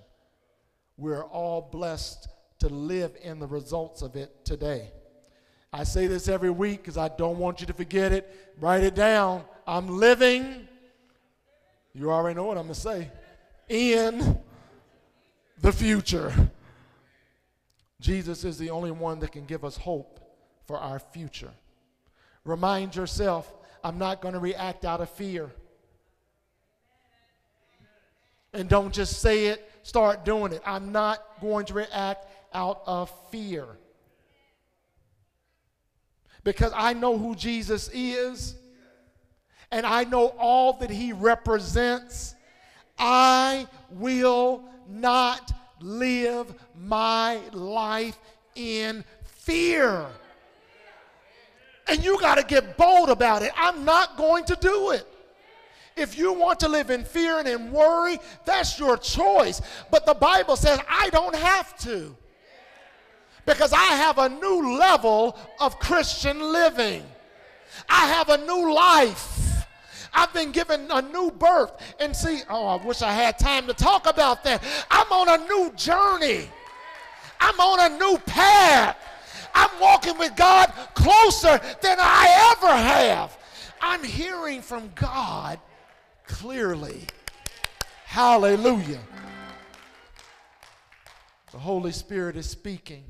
we're 0.96 1.24
all 1.24 1.68
blessed 1.72 2.28
to 2.60 2.68
live 2.68 3.16
in 3.22 3.40
the 3.40 3.46
results 3.46 4.00
of 4.00 4.16
it 4.16 4.44
today. 4.44 4.92
I 5.72 5.84
say 5.84 6.06
this 6.06 6.28
every 6.28 6.50
week 6.50 6.82
because 6.82 6.96
I 6.96 7.08
don't 7.08 7.38
want 7.38 7.60
you 7.60 7.66
to 7.66 7.72
forget 7.72 8.12
it. 8.12 8.54
Write 8.60 8.82
it 8.82 8.94
down. 8.94 9.44
I'm 9.66 9.88
living, 9.98 10.68
you 11.94 12.10
already 12.10 12.36
know 12.36 12.44
what 12.44 12.56
I'm 12.58 12.64
going 12.64 12.74
to 12.74 12.80
say, 12.80 13.10
in 13.68 14.38
the 15.60 15.72
future. 15.72 16.32
Jesus 18.00 18.44
is 18.44 18.56
the 18.56 18.70
only 18.70 18.90
one 18.90 19.18
that 19.20 19.32
can 19.32 19.46
give 19.46 19.64
us 19.64 19.76
hope 19.76 20.20
for 20.66 20.78
our 20.78 20.98
future. 20.98 21.52
Remind 22.44 22.96
yourself, 22.96 23.52
I'm 23.82 23.98
not 23.98 24.20
going 24.20 24.34
to 24.34 24.40
react 24.40 24.84
out 24.84 25.00
of 25.00 25.10
fear. 25.10 25.50
And 28.52 28.68
don't 28.68 28.92
just 28.92 29.20
say 29.20 29.46
it, 29.46 29.70
start 29.82 30.24
doing 30.24 30.52
it. 30.52 30.62
I'm 30.66 30.92
not 30.92 31.40
going 31.40 31.66
to 31.66 31.74
react 31.74 32.26
out 32.52 32.82
of 32.86 33.12
fear. 33.30 33.66
Because 36.42 36.72
I 36.74 36.94
know 36.94 37.18
who 37.18 37.34
Jesus 37.34 37.90
is 37.92 38.56
and 39.70 39.86
I 39.86 40.04
know 40.04 40.28
all 40.38 40.74
that 40.74 40.90
he 40.90 41.12
represents. 41.12 42.34
I 42.98 43.68
will 43.90 44.64
not 44.88 45.52
live 45.80 46.52
my 46.74 47.40
life 47.52 48.18
in 48.54 49.04
fear. 49.24 50.06
And 51.86 52.04
you 52.04 52.20
got 52.20 52.36
to 52.36 52.44
get 52.44 52.76
bold 52.76 53.10
about 53.10 53.42
it. 53.42 53.52
I'm 53.56 53.84
not 53.84 54.16
going 54.16 54.44
to 54.46 54.56
do 54.60 54.90
it. 54.90 55.06
If 55.96 56.16
you 56.16 56.32
want 56.32 56.60
to 56.60 56.68
live 56.68 56.90
in 56.90 57.04
fear 57.04 57.38
and 57.38 57.48
in 57.48 57.72
worry, 57.72 58.18
that's 58.44 58.78
your 58.78 58.96
choice. 58.96 59.60
But 59.90 60.06
the 60.06 60.14
Bible 60.14 60.56
says, 60.56 60.78
I 60.88 61.10
don't 61.10 61.34
have 61.34 61.76
to. 61.80 62.16
Because 63.46 63.72
I 63.72 63.84
have 63.84 64.18
a 64.18 64.28
new 64.28 64.78
level 64.78 65.36
of 65.58 65.78
Christian 65.78 66.40
living. 66.52 67.02
I 67.88 68.06
have 68.06 68.28
a 68.28 68.38
new 68.38 68.74
life. 68.74 69.66
I've 70.12 70.32
been 70.32 70.52
given 70.52 70.88
a 70.90 71.02
new 71.02 71.30
birth. 71.30 71.72
And 71.98 72.14
see, 72.14 72.42
oh, 72.48 72.66
I 72.66 72.84
wish 72.84 73.02
I 73.02 73.12
had 73.12 73.38
time 73.38 73.66
to 73.66 73.74
talk 73.74 74.06
about 74.06 74.44
that. 74.44 74.62
I'm 74.90 75.10
on 75.12 75.40
a 75.40 75.44
new 75.44 75.72
journey. 75.76 76.48
I'm 77.40 77.58
on 77.58 77.92
a 77.92 77.98
new 77.98 78.18
path. 78.26 78.96
I'm 79.54 79.70
walking 79.80 80.16
with 80.18 80.36
God 80.36 80.72
closer 80.94 81.60
than 81.80 81.98
I 82.00 82.54
ever 82.56 82.72
have. 82.72 83.36
I'm 83.80 84.04
hearing 84.04 84.62
from 84.62 84.92
God 84.94 85.58
clearly. 86.30 87.06
Hallelujah. 88.06 89.00
The 91.52 91.58
Holy 91.58 91.92
Spirit 91.92 92.36
is 92.36 92.48
speaking. 92.48 93.04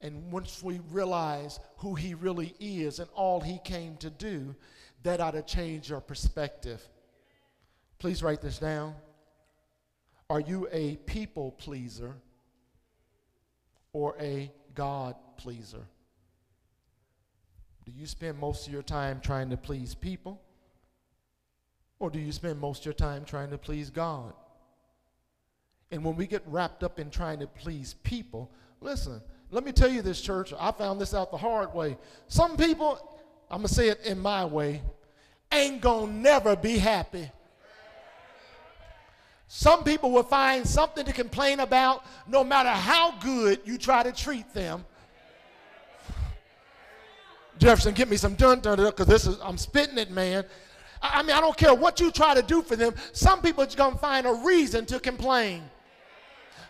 And 0.00 0.32
once 0.32 0.62
we 0.62 0.80
realize 0.90 1.60
who 1.78 1.94
He 1.94 2.14
really 2.14 2.54
is 2.58 2.98
and 2.98 3.08
all 3.14 3.40
He 3.40 3.60
came 3.64 3.96
to 3.98 4.10
do, 4.10 4.54
that 5.04 5.20
ought 5.20 5.30
to 5.30 5.42
change 5.42 5.88
your 5.88 6.00
perspective. 6.00 6.82
Please 7.98 8.22
write 8.22 8.42
this 8.42 8.58
down. 8.58 8.94
Are 10.28 10.40
you 10.40 10.68
a 10.72 10.96
people 11.06 11.52
pleaser 11.52 12.16
or 13.92 14.16
a 14.20 14.50
God 14.74 15.14
pleaser? 15.36 15.86
Do 17.86 17.92
you 17.92 18.06
spend 18.06 18.38
most 18.38 18.66
of 18.66 18.72
your 18.72 18.82
time 18.82 19.20
trying 19.20 19.50
to 19.50 19.56
please 19.56 19.94
people? 19.94 20.41
Or 22.02 22.10
do 22.10 22.18
you 22.18 22.32
spend 22.32 22.58
most 22.58 22.80
of 22.80 22.86
your 22.86 22.94
time 22.94 23.24
trying 23.24 23.50
to 23.50 23.58
please 23.58 23.88
God? 23.88 24.32
And 25.92 26.04
when 26.04 26.16
we 26.16 26.26
get 26.26 26.42
wrapped 26.46 26.82
up 26.82 26.98
in 26.98 27.10
trying 27.10 27.38
to 27.38 27.46
please 27.46 27.94
people, 28.02 28.50
listen, 28.80 29.22
let 29.52 29.64
me 29.64 29.70
tell 29.70 29.88
you 29.88 30.02
this, 30.02 30.20
church. 30.20 30.52
I 30.58 30.72
found 30.72 31.00
this 31.00 31.14
out 31.14 31.30
the 31.30 31.36
hard 31.36 31.72
way. 31.72 31.96
Some 32.26 32.56
people, 32.56 32.98
I'm 33.48 33.58
going 33.58 33.68
to 33.68 33.72
say 33.72 33.88
it 33.88 34.00
in 34.04 34.18
my 34.18 34.44
way, 34.44 34.82
ain't 35.52 35.80
going 35.80 36.08
to 36.08 36.12
never 36.12 36.56
be 36.56 36.76
happy. 36.76 37.30
Some 39.46 39.84
people 39.84 40.10
will 40.10 40.24
find 40.24 40.66
something 40.66 41.04
to 41.04 41.12
complain 41.12 41.60
about 41.60 42.04
no 42.26 42.42
matter 42.42 42.70
how 42.70 43.16
good 43.20 43.60
you 43.64 43.78
try 43.78 44.02
to 44.02 44.10
treat 44.10 44.52
them. 44.52 44.84
Jefferson, 47.58 47.94
give 47.94 48.10
me 48.10 48.16
some 48.16 48.34
dun 48.34 48.58
dun 48.58 48.78
dun 48.78 48.90
because 48.90 49.06
this 49.06 49.24
is 49.24 49.38
I'm 49.40 49.56
spitting 49.56 49.98
it, 49.98 50.10
man. 50.10 50.44
I, 51.02 51.22
mean, 51.22 51.36
I 51.36 51.40
don't 51.40 51.56
care 51.56 51.74
what 51.74 52.00
you 52.00 52.10
try 52.10 52.34
to 52.34 52.42
do 52.42 52.62
for 52.62 52.76
them. 52.76 52.94
Some 53.12 53.42
people 53.42 53.64
are 53.64 53.66
gonna 53.66 53.96
find 53.96 54.26
a 54.26 54.32
reason 54.32 54.86
to 54.86 55.00
complain. 55.00 55.62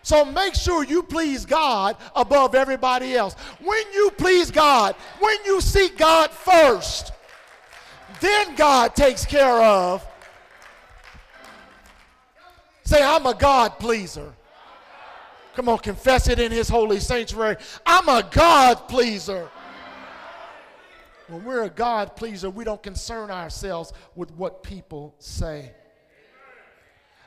So 0.03 0.25
make 0.25 0.55
sure 0.55 0.85
you 0.85 1.03
please 1.03 1.47
God 1.47 1.97
above 2.17 2.55
everybody 2.55 3.15
else. 3.15 3.35
When 3.63 3.85
you 3.93 4.11
please 4.17 4.51
God, 4.51 4.97
when 5.21 5.37
you 5.45 5.61
seek 5.61 5.97
God 5.97 6.31
first, 6.31 7.13
then 8.21 8.55
God 8.57 8.97
takes 8.97 9.25
care 9.25 9.63
of 9.63 10.07
Say, 12.85 13.03
I'm 13.03 13.25
a 13.27 13.35
God 13.35 13.79
pleaser. 13.79 14.35
Come 15.55 15.69
on, 15.69 15.79
confess 15.79 16.29
it 16.29 16.39
in 16.39 16.51
His 16.51 16.69
holy 16.69 17.01
sanctuary. 17.01 17.57
I'm 17.87 18.09
a 18.09 18.29
God 18.31 18.89
pleaser. 18.89 19.49
When 21.33 21.45
we're 21.45 21.63
a 21.63 21.71
God 21.71 22.15
pleaser, 22.15 22.51
we 22.51 22.63
don't 22.63 22.83
concern 22.83 23.31
ourselves 23.31 23.93
with 24.15 24.31
what 24.33 24.63
people 24.63 25.15
say. 25.19 25.73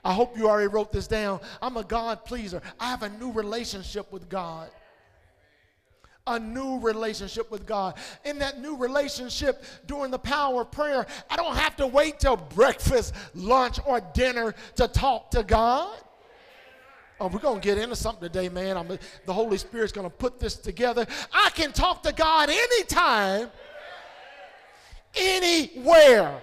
I 0.04 0.14
hope 0.14 0.38
you 0.38 0.48
already 0.48 0.68
wrote 0.68 0.92
this 0.92 1.08
down. 1.08 1.40
I'm 1.62 1.78
a 1.78 1.84
God 1.84 2.24
pleaser. 2.24 2.62
I 2.80 2.92
have 2.92 3.02
a 3.02 3.10
new 3.10 3.32
relationship 3.32 4.12
with 4.12 4.30
God 4.30 4.70
a 6.28 6.40
new 6.40 6.80
relationship 6.80 7.52
with 7.52 7.66
God. 7.66 7.96
In 8.24 8.40
that 8.40 8.60
new 8.60 8.76
relationship, 8.76 9.64
during 9.86 10.10
the 10.10 10.20
power 10.20 10.62
of 10.62 10.72
prayer, 10.72 11.06
I 11.30 11.36
don't 11.36 11.56
have 11.56 11.76
to 11.76 11.88
wait 11.88 12.20
till 12.20 12.36
breakfast, 12.36 13.14
lunch, 13.36 13.80
or 13.86 14.02
dinner 14.14 14.56
to 14.78 14.88
talk 14.88 15.32
to 15.32 15.44
God. 15.44 15.96
Oh, 17.20 17.28
we're 17.28 17.40
going 17.40 17.62
to 17.62 17.66
get 17.66 17.78
into 17.78 17.96
something 17.96 18.28
today, 18.28 18.50
man. 18.50 18.76
I'm, 18.76 18.88
the 19.26 19.34
Holy 19.34 19.58
Spirit's 19.58 19.94
going 19.94 20.10
to 20.10 20.16
put 20.16 20.40
this 20.40 20.56
together. 20.56 21.06
I 21.32 21.50
can 21.52 21.72
talk 21.72 22.04
to 22.04 22.12
God 22.12 22.50
anytime, 22.50 23.50
anywhere. 25.18 26.42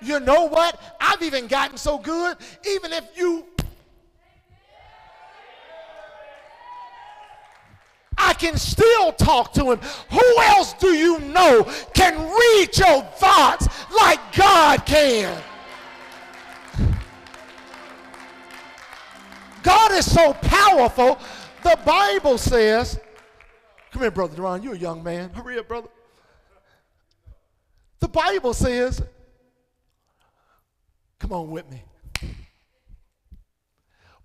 You 0.00 0.20
know 0.20 0.44
what? 0.48 0.80
I've 1.00 1.22
even 1.22 1.46
gotten 1.46 1.76
so 1.76 1.98
good, 1.98 2.36
even 2.64 2.92
if 2.92 3.04
you 3.16 3.46
I 8.16 8.32
can 8.32 8.56
still 8.56 9.12
talk 9.12 9.52
to 9.54 9.72
him. 9.72 9.80
Who 10.10 10.42
else 10.42 10.72
do 10.74 10.88
you 10.88 11.20
know 11.20 11.64
can 11.94 12.14
read 12.14 12.76
your 12.76 13.02
thoughts 13.02 13.68
like 13.94 14.18
God 14.34 14.86
can? 14.86 15.42
God 19.62 19.92
is 19.92 20.10
so 20.10 20.32
powerful. 20.34 21.18
The 21.62 21.78
Bible 21.84 22.38
says, 22.38 22.98
come 23.92 24.02
here, 24.02 24.10
Brother 24.10 24.36
Duran, 24.36 24.62
you're 24.62 24.74
a 24.74 24.78
young 24.78 25.02
man. 25.02 25.30
Hurry 25.30 25.58
up, 25.58 25.68
brother. 25.68 25.88
The 28.04 28.08
Bible 28.08 28.52
says, 28.52 29.00
come 31.18 31.32
on 31.32 31.50
with 31.50 31.70
me. 31.70 31.82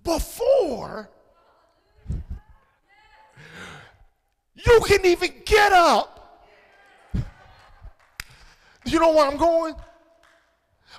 Before 0.03 1.09
You 4.65 4.81
can 4.85 5.05
even 5.05 5.31
get 5.45 5.71
up. 5.71 6.45
You 8.85 8.99
know 8.99 9.13
where 9.13 9.25
I'm 9.25 9.37
going? 9.37 9.75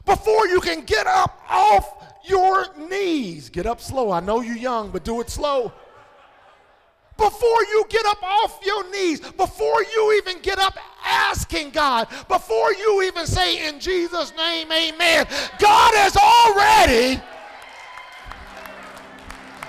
Before 0.06 0.46
you 0.46 0.62
can 0.62 0.86
get 0.86 1.06
up 1.06 1.42
off 1.50 2.14
your 2.24 2.64
knees, 2.88 3.50
get 3.50 3.66
up 3.66 3.82
slow. 3.82 4.10
I 4.10 4.20
know 4.20 4.40
you're 4.40 4.56
young, 4.56 4.90
but 4.90 5.04
do 5.04 5.20
it 5.20 5.28
slow. 5.28 5.70
Before 7.20 7.64
you 7.64 7.84
get 7.90 8.06
up 8.06 8.22
off 8.22 8.60
your 8.64 8.90
knees, 8.90 9.20
before 9.20 9.82
you 9.82 10.14
even 10.16 10.40
get 10.40 10.58
up 10.58 10.78
asking 11.04 11.68
God, 11.68 12.08
before 12.28 12.72
you 12.72 13.02
even 13.02 13.26
say 13.26 13.68
in 13.68 13.78
Jesus' 13.78 14.32
name, 14.38 14.72
amen, 14.72 15.26
God 15.58 15.94
has 15.96 16.16
already. 16.16 17.20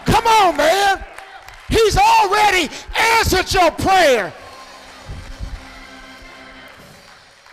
Come 0.06 0.26
on, 0.28 0.56
man. 0.56 1.04
He's 1.68 1.98
already 1.98 2.70
answered 2.96 3.54
your 3.54 3.72
prayer. 3.72 4.32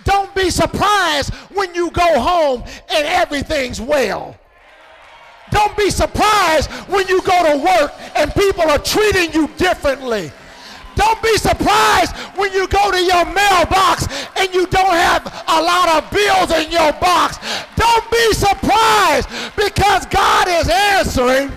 Don't 0.04 0.32
be 0.32 0.50
surprised 0.50 1.34
when 1.50 1.74
you 1.74 1.90
go 1.90 2.20
home 2.20 2.62
and 2.88 3.04
everything's 3.04 3.80
well. 3.80 4.38
Don't 5.50 5.76
be 5.76 5.90
surprised 5.90 6.70
when 6.88 7.06
you 7.08 7.22
go 7.22 7.52
to 7.52 7.64
work 7.64 7.92
and 8.14 8.32
people 8.34 8.62
are 8.62 8.78
treating 8.78 9.32
you 9.32 9.48
differently. 9.56 10.30
Don't 10.94 11.22
be 11.22 11.37
surprised 11.37 12.12
when 12.34 12.52
you 12.52 12.66
go 12.66 12.90
to 12.90 13.00
your 13.00 13.24
mailbox 13.24 14.08
and 14.37 14.52
you 14.52 14.66
don't 14.66 14.94
have 14.94 15.24
a 15.46 15.62
lot 15.62 15.88
of 15.88 16.11
bills 16.11 16.50
in 16.50 16.72
your 16.72 16.92
box. 16.94 17.38
Don't 17.76 18.11
be 18.11 18.32
surprised 18.32 19.28
because 19.54 20.06
God 20.06 20.48
is 20.48 20.68
answering 20.68 21.52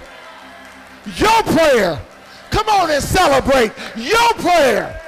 your 1.18 1.44
prayer. 1.44 2.00
Come 2.52 2.70
on 2.70 2.92
and 2.92 3.04
celebrate 3.04 3.72
your 3.96 4.34
prayer. 4.36 5.02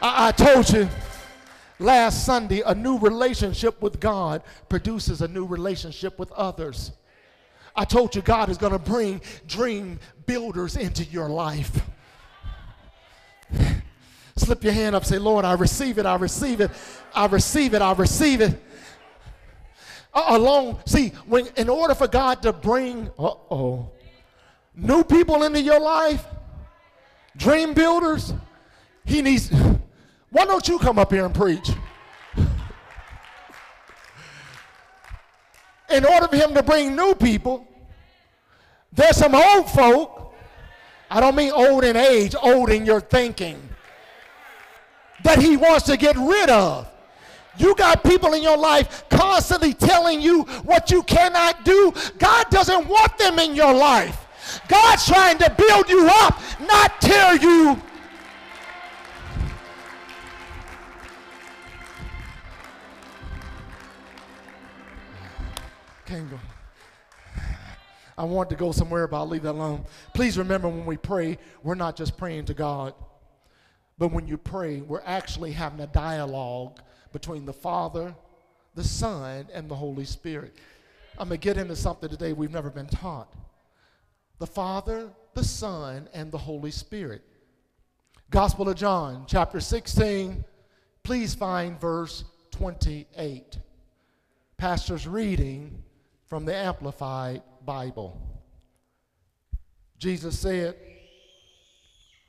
I, 0.00 0.28
I 0.28 0.32
told 0.32 0.70
you 0.70 0.88
last 1.78 2.24
Sunday 2.24 2.62
a 2.64 2.74
new 2.74 2.98
relationship 2.98 3.80
with 3.82 4.00
God 4.00 4.42
produces 4.68 5.22
a 5.22 5.28
new 5.28 5.44
relationship 5.44 6.18
with 6.18 6.30
others. 6.32 6.92
I 7.74 7.84
told 7.84 8.16
you 8.16 8.22
God 8.22 8.48
is 8.48 8.58
going 8.58 8.72
to 8.72 8.78
bring 8.78 9.20
dream 9.46 10.00
builders 10.26 10.76
into 10.76 11.04
your 11.04 11.28
life. 11.28 11.80
Slip 14.36 14.64
your 14.64 14.72
hand 14.72 14.96
up, 14.96 15.04
say, 15.04 15.18
Lord, 15.18 15.44
I 15.44 15.52
receive 15.54 15.98
it, 15.98 16.06
I 16.06 16.16
receive 16.16 16.60
it, 16.60 16.70
I 17.14 17.26
receive 17.26 17.74
it, 17.74 17.82
I 17.82 17.92
receive 17.92 18.40
it. 18.40 18.60
Uh, 20.14 20.24
along, 20.28 20.80
see, 20.86 21.10
when 21.26 21.46
in 21.56 21.68
order 21.68 21.94
for 21.94 22.08
God 22.08 22.42
to 22.42 22.52
bring, 22.52 23.10
uh-oh, 23.18 23.90
new 24.74 25.04
people 25.04 25.42
into 25.42 25.60
your 25.60 25.80
life, 25.80 26.24
dream 27.36 27.74
builders, 27.74 28.32
he 29.04 29.22
needs, 29.22 29.50
why 30.30 30.44
don't 30.44 30.66
you 30.68 30.78
come 30.78 30.98
up 30.98 31.12
here 31.12 31.24
and 31.24 31.34
preach? 31.34 31.70
In 35.90 36.04
order 36.04 36.28
for 36.28 36.36
him 36.36 36.54
to 36.54 36.62
bring 36.62 36.94
new 36.94 37.14
people, 37.14 37.66
there's 38.92 39.16
some 39.16 39.34
old 39.34 39.70
folk, 39.70 40.34
I 41.10 41.20
don't 41.20 41.34
mean 41.34 41.52
old 41.52 41.84
in 41.84 41.96
age, 41.96 42.34
old 42.40 42.68
in 42.68 42.84
your 42.84 43.00
thinking 43.00 43.56
that 45.24 45.38
he 45.38 45.56
wants 45.56 45.86
to 45.86 45.96
get 45.96 46.16
rid 46.16 46.50
of. 46.50 46.88
You 47.56 47.74
got 47.74 48.04
people 48.04 48.34
in 48.34 48.42
your 48.42 48.56
life 48.56 49.04
constantly 49.08 49.72
telling 49.72 50.20
you 50.20 50.42
what 50.64 50.90
you 50.90 51.02
cannot 51.02 51.64
do. 51.64 51.92
God 52.18 52.50
doesn't 52.50 52.86
want 52.86 53.16
them 53.18 53.38
in 53.38 53.54
your 53.54 53.74
life. 53.74 54.26
God's 54.68 55.06
trying 55.06 55.38
to 55.38 55.50
build 55.56 55.88
you 55.88 56.08
up, 56.10 56.40
not 56.60 57.00
tear 57.00 57.34
you. 57.36 57.80
Can't 66.08 66.30
go. 66.30 66.38
I 68.16 68.24
want 68.24 68.48
to 68.48 68.56
go 68.56 68.72
somewhere, 68.72 69.06
but 69.06 69.18
I'll 69.18 69.28
leave 69.28 69.42
that 69.42 69.50
alone. 69.50 69.84
Please 70.14 70.38
remember 70.38 70.66
when 70.66 70.86
we 70.86 70.96
pray, 70.96 71.36
we're 71.62 71.74
not 71.74 71.96
just 71.96 72.16
praying 72.16 72.46
to 72.46 72.54
God. 72.54 72.94
But 73.98 74.08
when 74.08 74.26
you 74.26 74.38
pray, 74.38 74.80
we're 74.80 75.02
actually 75.04 75.52
having 75.52 75.80
a 75.80 75.86
dialogue 75.86 76.80
between 77.12 77.44
the 77.44 77.52
Father, 77.52 78.14
the 78.74 78.84
Son, 78.84 79.48
and 79.52 79.68
the 79.68 79.74
Holy 79.74 80.06
Spirit. 80.06 80.54
I'm 81.18 81.28
going 81.28 81.38
to 81.38 81.44
get 81.44 81.58
into 81.58 81.76
something 81.76 82.08
today 82.08 82.32
we've 82.32 82.50
never 82.50 82.70
been 82.70 82.86
taught. 82.86 83.30
The 84.38 84.46
Father, 84.46 85.10
the 85.34 85.44
Son, 85.44 86.08
and 86.14 86.32
the 86.32 86.38
Holy 86.38 86.70
Spirit. 86.70 87.22
Gospel 88.30 88.66
of 88.70 88.76
John, 88.76 89.26
chapter 89.26 89.60
16, 89.60 90.42
please 91.02 91.34
find 91.34 91.78
verse 91.78 92.24
28. 92.52 93.58
Pastor's 94.56 95.06
reading 95.06 95.82
from 96.28 96.44
the 96.44 96.54
Amplified 96.54 97.42
Bible. 97.64 98.20
Jesus 99.98 100.38
said, 100.38 100.76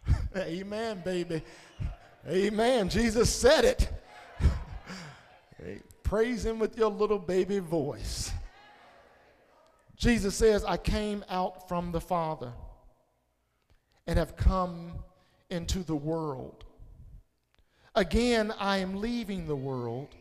Amen, 0.36 1.02
baby. 1.04 1.42
Amen. 2.28 2.90
Jesus 2.90 3.30
said 3.30 3.66
it. 3.66 3.90
praise 6.04 6.46
him 6.46 6.58
with 6.60 6.78
your 6.78 6.90
little 6.90 7.20
baby 7.20 7.60
voice. 7.60 8.32
Jesus 9.96 10.34
says, 10.36 10.64
I 10.64 10.78
came 10.78 11.24
out 11.30 11.68
from 11.68 11.92
the 11.92 12.02
Father 12.02 12.54
and 14.08 14.18
have 14.18 14.36
come 14.36 14.94
into 15.50 15.84
the 15.84 15.96
world. 15.96 16.64
Again, 17.96 18.54
I 18.58 18.78
am 18.78 19.02
leaving 19.02 19.46
the 19.46 19.56
world 19.56 20.16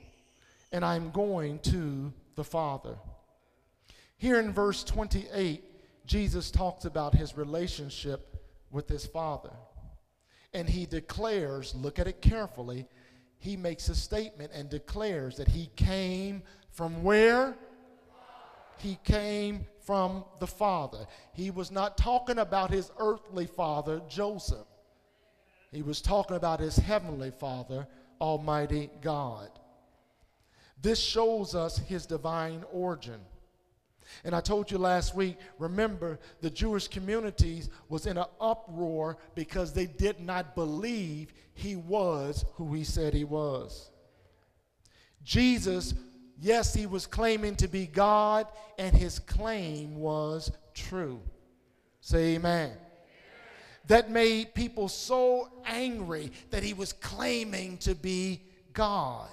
and 0.73 0.85
I'm 0.85 1.11
going 1.11 1.61
to 1.61 2.13
the 2.35 2.45
Father. 2.45 2.97
Here 4.19 4.41
in 4.41 4.53
verse 4.53 4.85
28, 4.85 5.65
Jesus 6.05 6.51
talks 6.51 6.85
about 6.85 7.15
his 7.15 7.37
relationship 7.37 8.45
with 8.71 8.89
his 8.89 9.07
Father. 9.07 9.53
And 10.53 10.69
he 10.69 10.87
declares, 10.87 11.75
look 11.75 11.99
at 11.99 12.09
it 12.09 12.21
carefully, 12.21 12.87
he 13.39 13.57
makes 13.57 13.89
a 13.89 13.95
statement 13.95 14.51
and 14.53 14.69
declares 14.69 15.37
that 15.37 15.49
he 15.49 15.71
came 15.77 16.43
from 16.71 17.05
where? 17.05 17.57
He 18.79 18.99
came 19.05 19.67
from 19.85 20.25
the 20.41 20.47
Father. 20.47 21.07
He 21.33 21.51
was 21.51 21.71
not 21.71 21.97
talking 21.97 22.39
about 22.39 22.71
his 22.71 22.91
earthly 22.99 23.47
father, 23.47 24.03
Joseph. 24.09 24.67
He 25.71 25.83
was 25.83 26.01
talking 26.01 26.37
about 26.37 26.61
his 26.61 26.77
heavenly 26.77 27.31
Father, 27.31 27.87
Almighty 28.21 28.91
God. 29.01 29.51
This 30.81 30.99
shows 30.99 31.55
us 31.55 31.79
his 31.79 32.07
divine 32.07 32.65
origin. 32.73 33.21
And 34.25 34.35
I 34.35 34.41
told 34.41 34.71
you 34.71 34.79
last 34.79 35.15
week, 35.15 35.39
remember, 35.59 36.19
the 36.41 36.51
Jewish 36.51 36.89
communities 36.89 37.71
was 37.89 38.07
in 38.07 38.19
an 38.19 38.27
uproar 38.41 39.19
because 39.35 39.73
they 39.73 39.87
did 39.87 40.21
not 40.21 40.55
believe 40.55 41.33
he 41.55 41.77
was 41.77 42.45
who 42.55 42.73
he 42.75 42.85
said 42.85 43.15
he 43.15 43.25
was. 43.25 43.91
Jesus, 45.23 45.95
yes, 46.41 46.75
he 46.75 46.87
was 46.87 47.07
claiming 47.07 47.57
to 47.57 47.69
be 47.69 47.87
God, 47.87 48.47
and 48.79 48.95
his 48.95 49.19
claim 49.19 49.97
was 49.97 50.51
true. 50.75 51.21
Say 52.01 52.37
amen. 52.37 52.73
That 53.89 54.11
made 54.11 54.55
people 54.55 54.89
so 54.89 55.49
angry 55.65 56.33
that 56.51 56.63
he 56.63 56.75
was 56.75 56.93
claiming 56.93 57.79
to 57.79 57.95
be 57.95 58.43
God. 58.73 59.29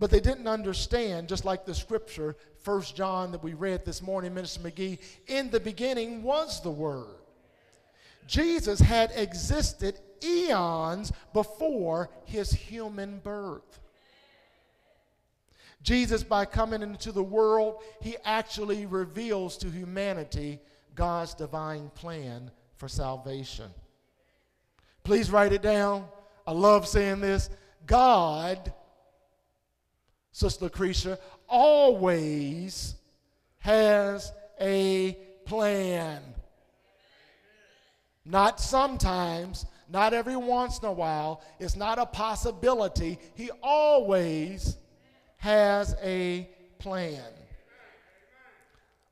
But 0.00 0.10
they 0.10 0.18
didn't 0.20 0.48
understand, 0.48 1.28
just 1.28 1.44
like 1.44 1.66
the 1.66 1.74
scripture, 1.74 2.34
First 2.62 2.96
John 2.96 3.30
that 3.32 3.44
we 3.44 3.52
read 3.52 3.84
this 3.84 4.00
morning, 4.00 4.34
Minister 4.34 4.60
McGee, 4.60 4.98
in 5.28 5.50
the 5.50 5.60
beginning 5.60 6.22
was 6.22 6.62
the 6.62 6.70
Word. 6.70 7.18
Jesus 8.26 8.80
had 8.80 9.12
existed 9.14 10.00
eons 10.24 11.12
before 11.34 12.08
his 12.24 12.50
human 12.50 13.18
birth. 13.18 13.78
Jesus, 15.82 16.22
by 16.22 16.46
coming 16.46 16.82
into 16.82 17.12
the 17.12 17.22
world, 17.22 17.82
he 18.00 18.16
actually 18.24 18.86
reveals 18.86 19.58
to 19.58 19.68
humanity 19.68 20.60
God's 20.94 21.34
divine 21.34 21.90
plan 21.94 22.50
for 22.76 22.88
salvation. 22.88 23.70
Please 25.04 25.30
write 25.30 25.52
it 25.52 25.62
down. 25.62 26.06
I 26.46 26.52
love 26.52 26.86
saying 26.86 27.20
this. 27.20 27.50
God 27.86 28.72
Sister 30.32 30.66
Lucretia, 30.66 31.18
always 31.48 32.94
has 33.58 34.32
a 34.60 35.16
plan. 35.44 36.22
Not 38.24 38.60
sometimes, 38.60 39.66
not 39.88 40.14
every 40.14 40.36
once 40.36 40.78
in 40.78 40.86
a 40.86 40.92
while. 40.92 41.42
It's 41.58 41.76
not 41.76 41.98
a 41.98 42.06
possibility. 42.06 43.18
He 43.34 43.50
always 43.62 44.76
has 45.38 45.96
a 46.02 46.48
plan. 46.78 47.24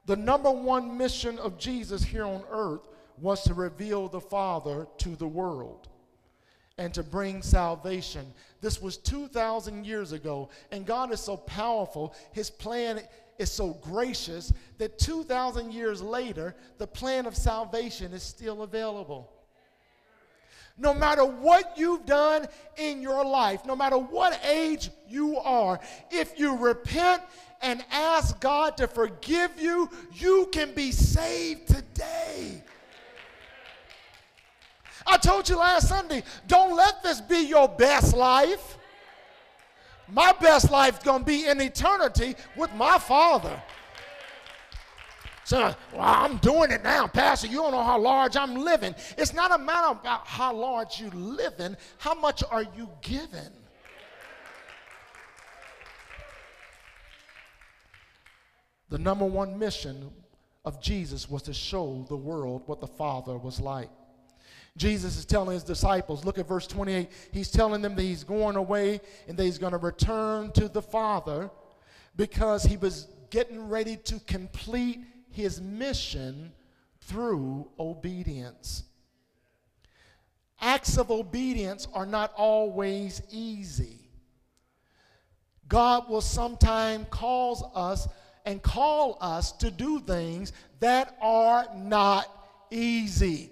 The 0.07 0.17
number 0.17 0.51
one 0.51 0.97
mission 0.97 1.39
of 1.39 1.59
Jesus 1.59 2.03
here 2.03 2.25
on 2.25 2.43
earth 2.51 2.89
was 3.21 3.43
to 3.45 3.55
reveal 3.55 4.09
the 4.09 4.21
Father 4.21 4.87
to 4.99 5.17
the 5.17 5.27
world 5.27 5.89
and 6.79 6.95
to 6.95 7.03
bring 7.03 7.43
salvation. 7.43 8.25
This 8.61 8.81
was 8.81 8.97
2,000 8.97 9.85
years 9.85 10.13
ago, 10.13 10.49
and 10.73 10.87
God 10.87 11.13
is 11.13 11.21
so 11.21 11.37
powerful. 11.37 12.15
His 12.33 12.51
plan 12.51 13.01
is 13.39 13.51
so 13.51 13.77
gracious 13.83 14.53
that 14.79 14.99
2,000 14.99 15.73
years 15.73 16.01
later, 16.01 16.55
the 16.79 16.87
plan 16.87 17.27
of 17.27 17.37
salvation 17.37 18.13
is 18.13 18.23
still 18.23 18.63
available. 18.63 19.31
No 20.81 20.95
matter 20.95 21.25
what 21.25 21.77
you've 21.77 22.07
done 22.07 22.47
in 22.77 23.03
your 23.03 23.25
life, 23.25 23.67
no 23.67 23.75
matter 23.75 23.99
what 23.99 24.41
age 24.45 24.91
you 25.09 25.37
are, 25.39 25.81
if 26.11 26.39
you 26.39 26.57
repent 26.57 27.23
and 27.61 27.85
ask 27.91 28.41
God 28.41 28.77
to 28.77 28.87
forgive 28.87 29.61
you, 29.61 29.91
you 30.15 30.49
can 30.53 30.73
be 30.75 30.93
saved 30.93 31.67
today. 31.67 32.63
I 35.09 35.17
told 35.17 35.49
you 35.49 35.57
last 35.57 35.89
Sunday, 35.89 36.23
don't 36.47 36.77
let 36.77 37.03
this 37.03 37.21
be 37.21 37.39
your 37.39 37.69
best 37.69 38.15
life. 38.15 38.77
My 40.07 40.33
best 40.33 40.71
life's 40.71 41.03
going 41.03 41.21
to 41.21 41.25
be 41.25 41.47
in 41.47 41.61
eternity 41.61 42.37
with 42.57 42.73
my 42.75 42.99
Father. 42.99 43.63
So, 45.45 45.75
well, 45.95 46.03
I'm 46.03 46.37
doing 46.39 46.71
it 46.71 46.83
now, 46.83 47.07
Pastor. 47.07 47.47
You 47.47 47.57
don't 47.57 47.73
know 47.73 47.83
how 47.83 47.99
large 47.99 48.37
I'm 48.37 48.55
living. 48.55 48.95
It's 49.17 49.33
not 49.33 49.51
a 49.51 49.57
matter 49.57 49.99
about 49.99 50.27
how 50.27 50.55
large 50.55 51.01
you 51.01 51.09
live 51.11 51.55
in, 51.59 51.75
how 51.97 52.13
much 52.13 52.45
are 52.51 52.65
you 52.77 52.91
given? 53.01 53.51
The 58.91 58.99
number 58.99 59.25
one 59.25 59.59
mission 59.59 60.11
of 60.67 60.83
Jesus 60.83 61.31
was 61.31 61.43
to 61.45 61.55
show 61.55 62.05
the 62.09 62.17
world 62.17 62.63
what 62.67 62.81
the 62.81 62.87
Father 62.87 63.39
was 63.39 63.59
like. 63.59 63.89
Jesus 64.79 65.19
is 65.19 65.25
telling 65.25 65.55
his 65.55 65.65
disciples, 65.65 66.25
look 66.25 66.39
at 66.39 66.47
verse 66.47 66.67
28. 66.67 67.11
He's 67.33 67.51
telling 67.51 67.83
them 67.83 67.97
that 67.97 68.03
he's 68.03 68.25
going 68.25 68.57
away 68.57 69.01
and 69.27 69.37
that 69.37 69.45
he's 69.45 69.59
going 69.59 69.73
to 69.73 69.79
return 69.79 70.53
to 70.53 70.69
the 70.69 70.81
Father 70.81 71.51
because 72.17 72.63
he 72.63 72.77
was 72.77 73.09
getting 73.31 73.69
ready 73.69 73.97
to 73.97 74.21
complete 74.21 75.01
his 75.31 75.61
mission 75.61 76.53
through 77.01 77.69
obedience. 77.79 78.85
Acts 80.61 80.97
of 80.97 81.11
obedience 81.11 81.87
are 81.93 82.07
not 82.07 82.33
always 82.37 83.23
easy. 83.31 84.11
God 85.69 86.09
will 86.09 86.21
sometimes 86.21 87.07
cause 87.11 87.63
us 87.75 88.09
and 88.47 88.63
call 88.63 89.19
us 89.21 89.53
to 89.53 89.71
do 89.71 90.01
things 90.01 90.53
that 90.81 91.17
are 91.21 91.67
not 91.75 92.27
easy. 92.71 93.51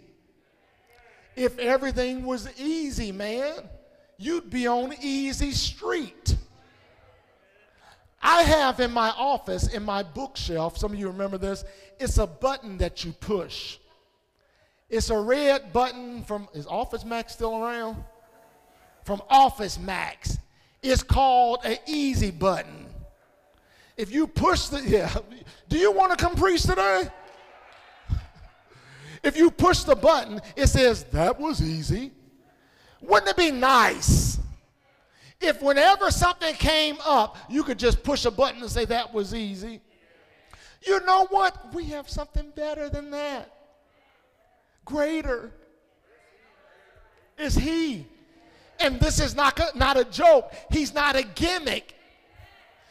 If 1.37 1.59
everything 1.59 2.25
was 2.25 2.49
easy, 2.59 3.13
man, 3.13 3.69
you'd 4.17 4.51
be 4.51 4.67
on 4.67 4.95
easy 5.01 5.53
street. 5.53 6.37
I 8.23 8.43
have 8.43 8.81
in 8.81 8.91
my 8.91 9.11
office, 9.11 9.73
in 9.73 9.85
my 9.85 10.03
bookshelf, 10.03 10.79
some 10.79 10.93
of 10.93 10.99
you 10.99 11.09
remember 11.09 11.39
this, 11.39 11.65
it's 12.01 12.19
a 12.19 12.27
button 12.27 12.79
that 12.79 13.05
you 13.05 13.13
push. 13.13 13.79
It's 14.89 15.11
a 15.11 15.19
red 15.19 15.73
button 15.73 16.25
from, 16.25 16.49
is 16.55 16.67
Office 16.67 17.05
Max 17.05 17.35
still 17.35 17.63
around? 17.63 18.03
From 19.05 19.23
Office 19.29 19.79
Max. 19.79 20.39
It's 20.83 21.03
called 21.03 21.61
an 21.65 21.77
easy 21.87 22.31
button. 22.31 22.87
If 23.97 24.13
you 24.13 24.27
push 24.27 24.67
the, 24.67 24.83
yeah, 24.87 25.15
do 25.69 25.77
you 25.77 25.93
want 25.93 26.17
to 26.17 26.25
come 26.25 26.35
preach 26.35 26.63
today? 26.63 27.09
If 29.27 29.37
you 29.37 29.51
push 29.51 29.81
the 29.81 29.97
button, 29.97 30.41
it 30.55 30.69
says, 30.69 31.03
that 31.11 31.41
was 31.41 31.61
easy. 31.61 32.13
Wouldn't 33.01 33.29
it 33.29 33.37
be 33.37 33.51
nice 33.51 34.39
if 35.41 35.61
whenever 35.61 36.13
something 36.13 36.55
came 36.55 36.97
up, 37.05 37.37
you 37.51 37.65
could 37.65 37.77
just 37.77 38.05
push 38.05 38.25
a 38.25 38.31
button 38.31 38.63
and 38.63 38.71
say, 38.71 38.85
that 38.85 39.13
was 39.13 39.35
easy? 39.35 39.81
You 40.81 41.05
know 41.05 41.27
what? 41.27 41.75
We 41.75 41.87
have 41.87 42.09
something 42.09 42.53
better 42.55 42.89
than 42.89 43.11
that. 43.11 43.53
Greater 44.85 45.51
is 47.37 47.57
He. 47.57 48.07
And 48.79 49.01
this 49.01 49.19
is 49.19 49.35
not, 49.35 49.61
not 49.75 49.97
a 49.97 50.05
joke. 50.05 50.53
He's 50.71 50.95
not 50.95 51.17
a 51.17 51.25
gimmick. 51.25 51.97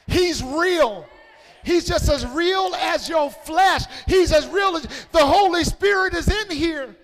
He's 0.05 0.43
real. 0.43 1.07
He's 1.65 1.85
just 1.85 2.09
as 2.09 2.25
real 2.27 2.73
as 2.75 3.09
your 3.09 3.29
flesh. 3.29 3.83
He's 4.07 4.31
as 4.31 4.47
real 4.47 4.77
as 4.77 4.83
the 5.11 5.25
Holy 5.25 5.63
Spirit 5.63 6.13
is 6.13 6.29
in 6.29 6.55
here. 6.55 6.95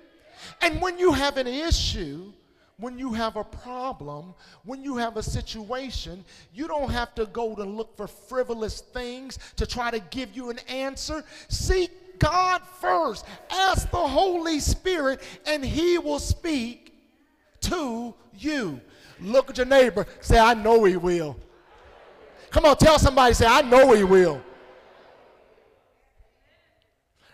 And 0.62 0.82
when 0.82 1.00
you 1.00 1.12
have 1.12 1.38
an 1.38 1.48
issue 1.48 2.32
when 2.82 2.98
you 2.98 3.14
have 3.14 3.36
a 3.36 3.44
problem, 3.44 4.34
when 4.66 4.84
you 4.84 4.98
have 4.98 5.16
a 5.16 5.24
situation, 5.24 6.26
you 6.52 6.68
don't 6.68 6.90
have 6.90 7.14
to 7.14 7.28
go 7.28 7.56
to 7.56 7.64
look 7.64 7.96
for 7.96 8.08
frivolous 8.08 8.82
things 8.82 9.38
to 9.56 9.68
try 9.68 9.92
to 9.92 10.00
give 10.00 10.36
you 10.36 10.50
an 10.50 10.58
answer. 10.68 11.24
Seek 11.48 11.92
God 12.18 12.64
first. 12.80 13.26
Ask 13.52 13.90
the 13.92 13.98
Holy 13.98 14.60
Spirit, 14.60 15.22
and 15.46 15.64
He 15.64 16.00
will 16.00 16.20
speak 16.20 16.96
to 17.62 18.16
you. 18.36 18.82
Look 19.22 19.52
at 19.52 19.58
your 19.58 19.68
neighbor. 19.68 20.08
Say, 20.20 20.40
I 20.40 20.56
know 20.56 20.84
He 20.84 20.98
will. 20.98 21.38
Come 22.50 22.66
on, 22.66 22.78
tell 22.78 22.98
somebody, 22.98 23.36
say, 23.36 23.46
I 23.46 23.62
know 23.62 23.94
He 23.94 24.04
will. 24.04 24.42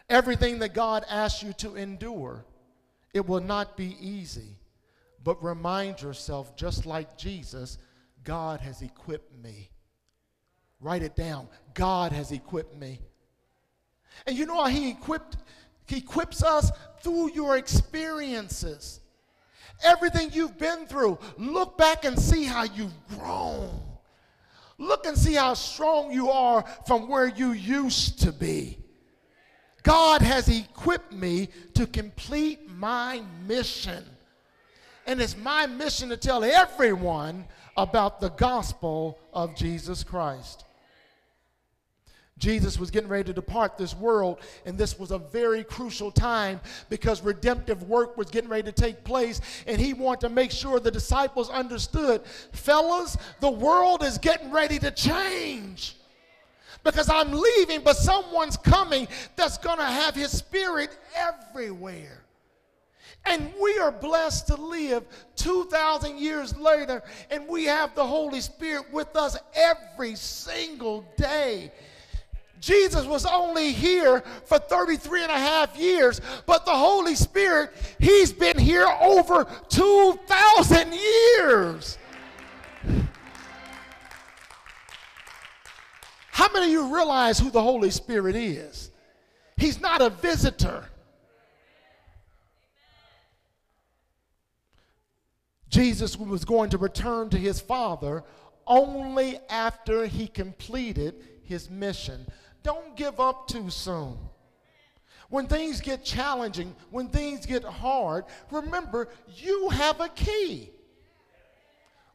Everything 0.10 0.60
that 0.60 0.74
God 0.74 1.06
asks 1.10 1.44
you 1.44 1.54
to 1.54 1.76
endure, 1.76 2.46
it 3.14 3.26
will 3.28 3.42
not 3.42 3.76
be 3.76 3.98
easy. 4.00 4.58
But 5.24 5.44
remind 5.44 6.02
yourself, 6.02 6.56
just 6.56 6.86
like 6.86 7.18
Jesus, 7.18 7.78
God 8.24 8.62
has 8.62 8.82
equipped 8.82 9.36
me. 9.44 9.70
Write 10.80 11.02
it 11.02 11.16
down. 11.16 11.48
God 11.74 12.12
has 12.12 12.32
equipped 12.32 12.78
me. 12.78 13.00
And 14.26 14.38
you 14.38 14.46
know 14.46 14.64
how 14.64 14.68
he 14.68 14.90
equipped 14.90 15.38
he 15.88 15.98
equips 15.98 16.44
us 16.44 16.72
through 17.02 17.32
your 17.32 17.58
experiences. 17.58 19.00
Everything 19.84 20.30
you've 20.34 20.58
been 20.58 20.86
through, 20.86 21.18
look 21.38 21.78
back 21.78 22.04
and 22.04 22.20
see 22.20 22.44
how 22.44 22.64
you've 22.64 23.08
grown. 23.08 23.70
Look 24.78 25.06
and 25.06 25.18
see 25.18 25.34
how 25.34 25.54
strong 25.54 26.12
you 26.12 26.30
are 26.30 26.64
from 26.86 27.08
where 27.08 27.28
you 27.28 27.52
used 27.52 28.22
to 28.22 28.32
be. 28.32 28.80
God 29.88 30.22
has 30.22 30.50
equipped 30.50 31.14
me 31.14 31.48
to 31.76 31.88
complete 31.88 32.70
my 32.70 33.22
mission. 33.48 34.04
And 35.06 35.22
it's 35.22 35.38
my 35.38 35.66
mission 35.66 36.10
to 36.10 36.18
tell 36.18 36.44
everyone 36.44 37.46
about 37.78 38.20
the 38.20 38.28
gospel 38.32 39.18
of 39.32 39.56
Jesus 39.56 40.04
Christ. 40.04 40.66
Jesus 42.38 42.78
was 42.78 42.92
getting 42.92 43.10
ready 43.10 43.24
to 43.24 43.34
depart 43.34 43.78
this 43.78 43.96
world, 43.96 44.40
and 44.66 44.78
this 44.78 45.00
was 45.00 45.12
a 45.12 45.20
very 45.20 45.64
crucial 45.64 46.12
time 46.12 46.60
because 46.90 47.22
redemptive 47.22 47.84
work 47.84 48.18
was 48.18 48.30
getting 48.30 48.50
ready 48.50 48.64
to 48.64 48.74
take 48.74 49.06
place, 49.06 49.40
and 49.68 49.80
he 49.80 49.94
wanted 49.94 50.28
to 50.28 50.30
make 50.30 50.52
sure 50.52 50.82
the 50.82 50.92
disciples 50.92 51.50
understood 51.50 52.26
fellas, 52.52 53.18
the 53.40 53.50
world 53.50 54.04
is 54.04 54.18
getting 54.18 54.52
ready 54.52 54.80
to 54.80 54.92
change 54.92 55.97
because 56.88 57.10
I'm 57.10 57.32
leaving, 57.32 57.82
but 57.82 57.98
someone's 57.98 58.58
coming 58.58 59.08
that's 59.36 59.58
going 59.58 59.78
to 59.78 59.86
have 59.86 60.16
his 60.16 60.32
spirit 60.32 60.90
everywhere. 61.16 62.24
And 63.26 63.52
we 63.62 63.78
are 63.78 63.92
blessed 63.92 64.48
to 64.48 64.56
live 64.56 65.04
2,000 65.36 66.18
years 66.18 66.56
later, 66.58 67.04
and 67.30 67.48
we 67.48 67.66
have 67.66 67.94
the 67.94 68.06
Holy 68.06 68.40
Spirit 68.40 68.86
with 68.92 69.16
us 69.18 69.38
every 69.54 70.16
single 70.16 71.06
day. 71.18 71.72
Jesus 72.62 73.06
was 73.06 73.26
only 73.26 73.74
here 73.74 74.22
for 74.46 74.58
33 74.58 75.24
and 75.24 75.32
a 75.32 75.38
half 75.38 75.78
years, 75.78 76.22
but 76.46 76.66
the 76.66 76.72
Holy 76.72 77.16
Spirit, 77.16 77.72
He's 78.00 78.32
been 78.32 78.58
here 78.58 78.88
over 79.02 79.46
2,000 79.70 80.94
years. 80.94 81.98
How 86.38 86.54
many 86.54 86.68
of 86.68 86.72
you 86.72 86.96
realize 86.96 87.40
who 87.40 87.50
the 87.50 87.64
Holy 87.64 87.90
Spirit 87.90 88.36
is? 88.36 88.92
He's 89.56 89.82
not 89.82 90.04
a 90.04 90.12
visitor. 90.12 90.86
Jesus 95.68 96.16
was 96.16 96.46
going 96.46 96.70
to 96.70 96.78
return 96.78 97.32
to 97.32 97.40
his 97.40 97.60
Father 97.60 98.24
only 98.68 99.40
after 99.50 100.06
he 100.06 100.28
completed 100.28 101.16
his 101.42 101.72
mission. 101.72 102.28
Don't 102.62 102.96
give 102.96 103.20
up 103.20 103.48
too 103.48 103.72
soon. 103.72 104.20
When 105.30 105.48
things 105.48 105.82
get 105.82 106.06
challenging, 106.06 106.76
when 106.92 107.08
things 107.08 107.48
get 107.48 107.64
hard, 107.64 108.26
remember 108.52 109.10
you 109.38 109.70
have 109.70 110.02
a 110.02 110.10
key. 110.10 110.70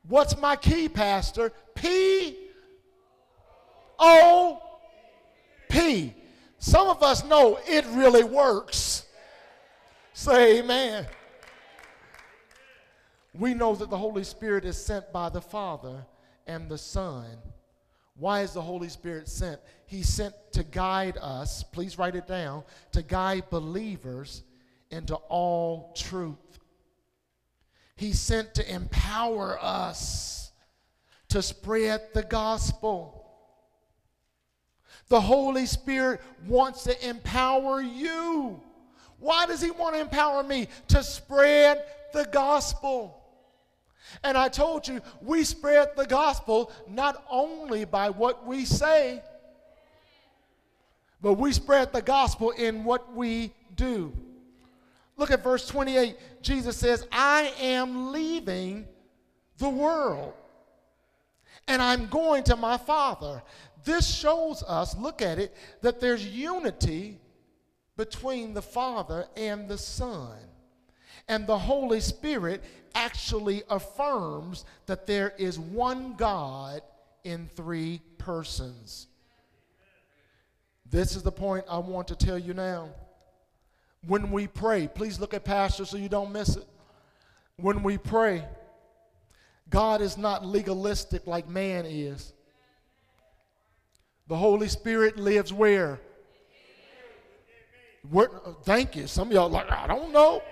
What's 0.07 0.39
my 0.39 0.55
key, 0.55 0.89
Pastor? 0.89 1.53
P 1.75 2.42
O 3.99 4.61
P. 5.69 6.15
Some 6.59 6.89
of 6.89 7.03
us 7.03 7.25
know 7.25 7.59
it 7.67 7.85
really 7.91 8.25
works. 8.25 9.07
Say 10.13 10.59
amen. 10.59 11.07
We 13.35 13.55
know 13.55 13.75
that 13.75 13.91
the 13.91 13.97
Holy 13.97 14.25
Spirit 14.25 14.65
is 14.65 14.77
sent 14.77 15.13
by 15.13 15.31
the 15.31 15.41
Father 15.41 16.07
and 16.47 16.69
the 16.69 16.79
Son. 16.79 17.27
Why 18.17 18.43
is 18.43 18.53
the 18.53 18.61
Holy 18.61 18.91
Spirit 18.91 19.27
sent? 19.27 19.59
He's 19.87 20.09
sent 20.09 20.35
to 20.53 20.63
guide 20.63 21.17
us, 21.21 21.63
please 21.63 21.99
write 21.99 22.15
it 22.15 22.27
down, 22.27 22.63
to 22.93 23.03
guide 23.03 23.45
believers 23.49 24.43
into 24.91 25.15
all 25.15 25.95
truth. 25.97 26.37
He's 27.97 28.21
sent 28.21 28.55
to 28.55 28.73
empower 28.73 29.59
us 29.63 30.53
to 31.29 31.41
spread 31.41 32.03
the 32.13 32.23
gospel. 32.23 33.22
The 35.09 35.21
Holy 35.21 35.67
Spirit 35.67 36.21
wants 36.47 36.85
to 36.85 37.09
empower 37.09 37.81
you. 37.81 38.61
Why 39.19 39.47
does 39.47 39.61
He 39.61 39.71
want 39.71 39.95
to 39.95 40.01
empower 40.01 40.43
me? 40.43 40.69
To 40.89 41.03
spread 41.03 41.85
the 42.13 42.25
gospel. 42.33 43.19
And 44.25 44.37
I 44.37 44.49
told 44.49 44.87
you, 44.89 45.01
we 45.21 45.45
spread 45.45 45.91
the 45.97 46.07
gospel 46.07 46.73
not 46.89 47.25
only 47.31 47.85
by 47.85 48.11
what 48.11 48.47
we 48.47 48.65
say, 48.65 49.23
but 51.21 51.35
we 51.35 51.53
spread 51.53 51.93
the 51.93 52.03
gospel 52.03 52.51
in 52.51 52.85
what 52.85 53.15
we 53.15 53.53
do. 53.77 54.13
Look 55.17 55.31
at 55.31 55.43
verse 55.45 55.67
28. 55.69 56.17
Jesus 56.43 56.77
says, 56.77 57.07
I 57.13 57.53
am 57.61 58.13
leaving 58.13 58.87
the 59.59 59.69
world 59.69 60.35
and 61.69 61.81
I'm 61.81 62.07
going 62.07 62.43
to 62.45 62.57
my 62.57 62.77
Father. 62.77 63.43
This 63.85 64.07
shows 64.07 64.63
us, 64.63 64.97
look 64.97 65.23
at 65.23 65.39
it, 65.39 65.55
that 65.81 66.01
there's 66.01 66.27
unity 66.27 67.19
between 67.97 68.55
the 68.55 68.63
Father 68.63 69.27
and 69.37 69.69
the 69.69 69.79
Son. 69.79 70.39
And 71.29 71.47
the 71.47 71.59
Holy 71.59 72.01
Spirit 72.01 72.63
actually 72.95 73.63
affirms 73.71 74.65
that 74.87 75.07
there 75.07 75.33
is 75.39 75.59
one 75.59 76.15
God 76.15 76.83
in 77.25 77.49
three 77.55 78.01
persons. 78.19 79.07
This 80.91 81.17
is 81.17 81.23
the 81.23 81.33
point 81.33 81.65
I 81.71 81.79
want 81.79 82.09
to 82.09 82.17
tell 82.17 82.39
you 82.39 82.55
now. 82.55 82.91
When 84.07 84.31
we 84.31 84.47
pray, 84.47 84.89
please 84.89 85.21
look 85.21 85.33
at 85.33 85.45
Pastor 85.45 85.85
so 85.85 85.97
you 85.97 86.09
don't 86.09 86.33
miss 86.33 86.57
it. 86.57 86.67
When 87.57 87.83
we 87.83 87.99
pray, 87.99 88.45
God 89.71 90.03
is 90.03 90.19
not 90.19 90.45
legalistic 90.45 91.27
like 91.27 91.49
man 91.49 91.87
is. 91.87 92.33
The 94.29 94.37
Holy 94.37 94.69
Spirit 94.69 95.17
lives 95.19 95.53
where? 95.53 96.01
where 98.11 98.29
thank 98.65 98.97
you. 98.97 99.07
Some 99.07 99.29
of 99.29 99.35
y'all 99.35 99.49
like, 99.49 99.71
I 99.71 99.87
don't 99.87 100.13
know. 100.13 100.43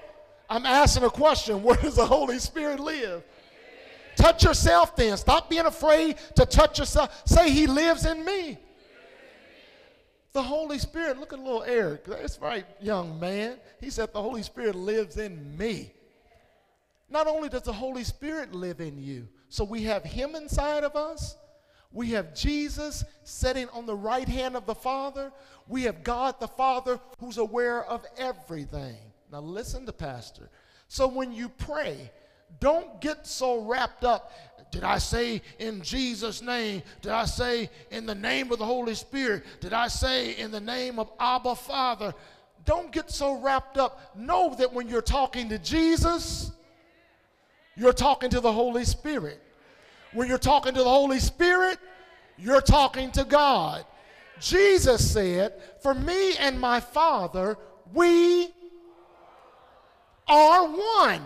I'm 0.48 0.66
asking 0.66 1.04
a 1.04 1.11
question. 1.11 1.62
Where 1.62 1.76
does 1.76 1.96
the 1.96 2.06
Holy 2.06 2.38
Spirit 2.38 2.80
live? 2.80 3.22
Touch 4.16 4.44
yourself 4.44 4.96
then. 4.96 5.16
Stop 5.16 5.48
being 5.48 5.66
afraid 5.66 6.16
to 6.37 6.44
touch 6.44 6.78
yourself. 6.78 7.22
Say, 7.24 7.50
He 7.50 7.66
lives 7.66 8.04
in 8.04 8.24
me. 8.24 8.59
The 10.33 10.42
Holy 10.42 10.78
Spirit, 10.78 11.18
look 11.18 11.33
at 11.33 11.40
little 11.40 11.64
Eric. 11.64 12.04
That's 12.04 12.38
right, 12.38 12.64
young 12.80 13.18
man. 13.18 13.56
He 13.80 13.90
said, 13.90 14.12
The 14.12 14.22
Holy 14.22 14.42
Spirit 14.42 14.74
lives 14.74 15.16
in 15.16 15.56
me. 15.56 15.92
Not 17.09 17.26
only 17.26 17.48
does 17.48 17.62
the 17.62 17.72
Holy 17.72 18.04
Spirit 18.04 18.54
live 18.54 18.80
in 18.80 19.02
you, 19.02 19.26
so 19.48 19.64
we 19.64 19.83
have 19.85 20.04
Him 20.04 20.37
inside 20.37 20.85
of 20.85 20.94
us, 20.94 21.37
we 21.92 22.11
have 22.11 22.35
Jesus 22.35 23.05
sitting 23.24 23.68
on 23.70 23.87
the 23.87 23.94
right 23.94 24.29
hand 24.29 24.57
of 24.57 24.66
the 24.66 24.74
Father. 24.74 25.33
We 25.66 25.83
have 25.85 26.05
God 26.05 26.38
the 26.40 26.48
Father 26.48 27.00
who's 27.18 27.38
aware 27.38 27.85
of 27.85 28.05
everything. 28.16 28.96
Now, 29.33 29.40
listen 29.40 29.87
to 29.87 29.92
Pastor. 29.92 30.48
So, 30.88 31.09
when 31.09 31.33
you 31.33 31.48
pray, 31.48 32.11
don't 32.59 33.00
get 33.00 33.26
so 33.26 33.62
wrapped 33.62 34.05
up. 34.05 34.33
Did 34.70 34.85
I 34.85 34.98
say 34.98 35.42
in 35.59 35.83
Jesus' 35.83 36.42
name? 36.42 36.83
Did 37.03 37.12
I 37.12 37.24
say 37.24 37.70
in 37.90 38.07
the 38.07 38.14
name 38.14 38.53
of 38.53 38.59
the 38.59 38.64
Holy 38.64 38.94
Spirit? 38.94 39.44
Did 39.61 39.72
I 39.72 39.88
say 39.88 40.37
in 40.37 40.53
the 40.53 40.61
name 40.61 40.98
of 40.98 41.11
Abba 41.18 41.57
Father? 41.57 42.14
Don't 42.64 42.92
get 42.92 43.11
so 43.11 43.40
wrapped 43.40 43.79
up. 43.79 44.16
Know 44.16 44.55
that 44.59 44.72
when 44.72 44.88
you're 44.88 45.03
talking 45.03 45.48
to 45.48 45.59
Jesus, 45.59 46.53
you're 47.76 47.92
talking 47.92 48.31
to 48.31 48.40
the 48.40 48.53
Holy 48.53 48.85
Spirit. 48.85 49.42
When 50.12 50.29
you're 50.29 50.38
talking 50.38 50.75
to 50.75 50.79
the 50.79 50.88
Holy 50.88 51.20
Spirit, 51.20 51.79
you're 52.37 52.61
talking 52.61 53.11
to 53.12 53.25
God. 53.25 53.85
Jesus 54.40 55.09
said, 55.11 55.55
For 55.83 55.94
me 55.94 56.37
and 56.37 56.59
my 56.59 56.81
Father, 56.81 57.57
we 57.92 58.49
are 60.27 60.66
one. 60.66 61.23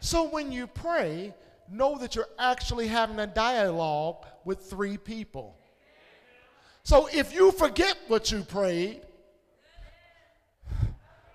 So 0.00 0.28
when 0.28 0.50
you 0.50 0.66
pray, 0.66 1.34
know 1.70 1.98
that 1.98 2.14
you're 2.14 2.28
actually 2.38 2.86
having 2.86 3.18
a 3.18 3.26
dialogue 3.26 4.24
with 4.44 4.60
three 4.60 4.96
people. 4.96 5.56
So 6.82 7.08
if 7.12 7.34
you 7.34 7.52
forget 7.52 7.96
what 8.08 8.32
you 8.32 8.42
prayed, 8.42 9.02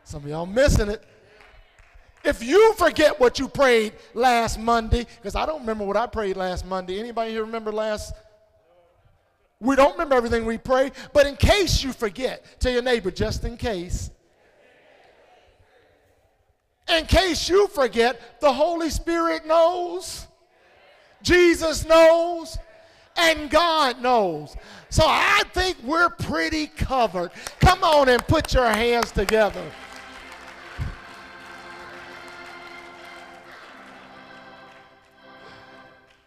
some 0.04 0.24
of 0.24 0.30
y'all 0.30 0.46
missing 0.46 0.90
it. 0.90 1.04
If 2.24 2.42
you 2.42 2.74
forget 2.76 3.20
what 3.20 3.38
you 3.38 3.48
prayed 3.50 3.94
last 4.14 4.58
Monday, 4.58 5.06
because 5.18 5.36
I 5.36 5.46
don't 5.46 5.60
remember 5.60 5.84
what 5.84 5.98
I 5.98 6.08
prayed 6.08 6.38
last 6.38 6.66
Monday. 6.66 7.00
Anybody 7.00 7.32
here 7.32 7.44
remember 7.44 7.72
last? 7.72 8.14
We 9.60 9.76
don't 9.76 9.94
remember 9.94 10.16
everything 10.16 10.46
we 10.46 10.58
pray, 10.58 10.92
but 11.14 11.26
in 11.26 11.36
case 11.36 11.84
you 11.84 11.94
forget, 11.94 12.60
tell 12.60 12.72
your 12.72 12.82
neighbor, 12.82 13.12
just 13.12 13.44
in 13.44 13.58
case. 13.58 14.10
In 16.90 17.06
case 17.06 17.48
you 17.50 17.68
forget, 17.68 18.40
the 18.42 18.52
Holy 18.52 18.90
Spirit 18.90 19.46
knows, 19.46 20.28
Jesus 21.22 21.86
knows, 21.86 22.58
and 23.16 23.50
God 23.50 24.02
knows. 24.02 24.56
So 24.90 25.04
I 25.06 25.44
think 25.54 25.78
we're 25.84 26.10
pretty 26.10 26.68
covered. 26.68 27.32
Come 27.60 27.84
on 27.84 28.10
and 28.10 28.26
put 28.28 28.54
your 28.54 28.70
hands 28.70 29.12
together. 29.12 29.64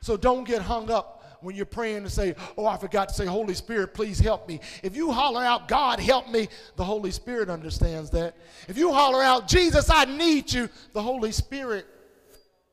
So 0.06 0.16
don't 0.16 0.44
get 0.44 0.62
hung 0.62 0.88
up 0.88 1.40
when 1.40 1.56
you're 1.56 1.66
praying 1.66 1.96
and 1.96 2.12
say, 2.12 2.36
Oh, 2.56 2.64
I 2.64 2.76
forgot 2.76 3.08
to 3.08 3.14
say, 3.16 3.26
Holy 3.26 3.54
Spirit, 3.54 3.92
please 3.92 4.20
help 4.20 4.46
me. 4.46 4.60
If 4.84 4.94
you 4.94 5.10
holler 5.10 5.42
out, 5.42 5.66
God, 5.66 5.98
help 5.98 6.30
me, 6.30 6.46
the 6.76 6.84
Holy 6.84 7.10
Spirit 7.10 7.50
understands 7.50 8.10
that. 8.10 8.36
If 8.68 8.78
you 8.78 8.92
holler 8.92 9.20
out, 9.20 9.48
Jesus, 9.48 9.90
I 9.90 10.04
need 10.04 10.52
you, 10.52 10.70
the 10.92 11.02
Holy 11.02 11.32
Spirit, 11.32 11.86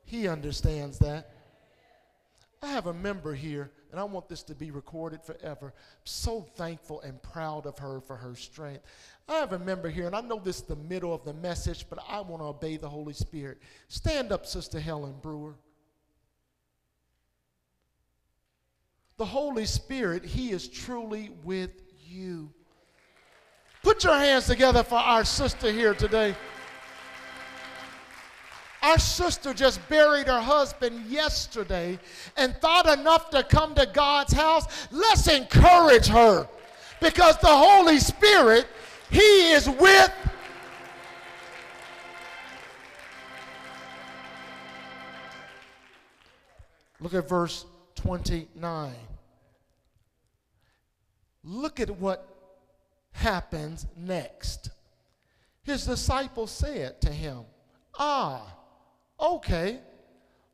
He 0.04 0.28
understands 0.28 1.00
that. 1.00 1.32
I 2.62 2.68
have 2.68 2.86
a 2.86 2.94
member 2.94 3.34
here, 3.34 3.72
and 3.90 3.98
I 3.98 4.04
want 4.04 4.28
this 4.28 4.44
to 4.44 4.54
be 4.54 4.70
recorded 4.70 5.20
forever. 5.24 5.74
I'm 5.74 6.04
so 6.04 6.46
thankful 6.54 7.00
and 7.00 7.20
proud 7.20 7.66
of 7.66 7.76
her 7.80 8.00
for 8.00 8.14
her 8.14 8.36
strength. 8.36 8.84
I 9.28 9.38
have 9.38 9.54
a 9.54 9.58
member 9.58 9.90
here, 9.90 10.06
and 10.06 10.14
I 10.14 10.20
know 10.20 10.38
this 10.38 10.58
is 10.58 10.62
the 10.62 10.76
middle 10.76 11.12
of 11.12 11.24
the 11.24 11.34
message, 11.34 11.86
but 11.90 11.98
I 12.08 12.20
want 12.20 12.42
to 12.42 12.46
obey 12.46 12.76
the 12.76 12.88
Holy 12.88 13.12
Spirit. 13.12 13.58
Stand 13.88 14.30
up, 14.30 14.46
Sister 14.46 14.78
Helen 14.78 15.16
Brewer. 15.20 15.56
The 19.16 19.24
Holy 19.24 19.66
Spirit, 19.66 20.24
He 20.24 20.50
is 20.50 20.68
truly 20.68 21.30
with 21.44 21.70
you. 22.06 22.50
Put 23.82 24.04
your 24.04 24.16
hands 24.16 24.46
together 24.46 24.82
for 24.82 24.98
our 24.98 25.24
sister 25.24 25.70
here 25.70 25.94
today. 25.94 26.34
Our 28.82 28.98
sister 28.98 29.54
just 29.54 29.86
buried 29.88 30.26
her 30.26 30.40
husband 30.40 31.06
yesterday 31.06 31.98
and 32.36 32.54
thought 32.56 32.86
enough 32.98 33.30
to 33.30 33.42
come 33.42 33.74
to 33.76 33.86
God's 33.86 34.32
house. 34.32 34.88
Let's 34.90 35.26
encourage 35.26 36.06
her 36.08 36.46
because 37.00 37.38
the 37.38 37.46
Holy 37.46 37.98
Spirit, 37.98 38.66
He 39.10 39.52
is 39.52 39.68
with 39.68 40.12
Look 47.00 47.12
at 47.12 47.28
verse 47.28 47.66
29. 47.96 48.94
Look 51.42 51.80
at 51.80 51.90
what 51.90 52.28
happens 53.12 53.86
next. 53.96 54.70
His 55.62 55.86
disciples 55.86 56.50
said 56.50 57.00
to 57.02 57.10
him, 57.10 57.40
Ah, 57.98 58.42
okay, 59.20 59.80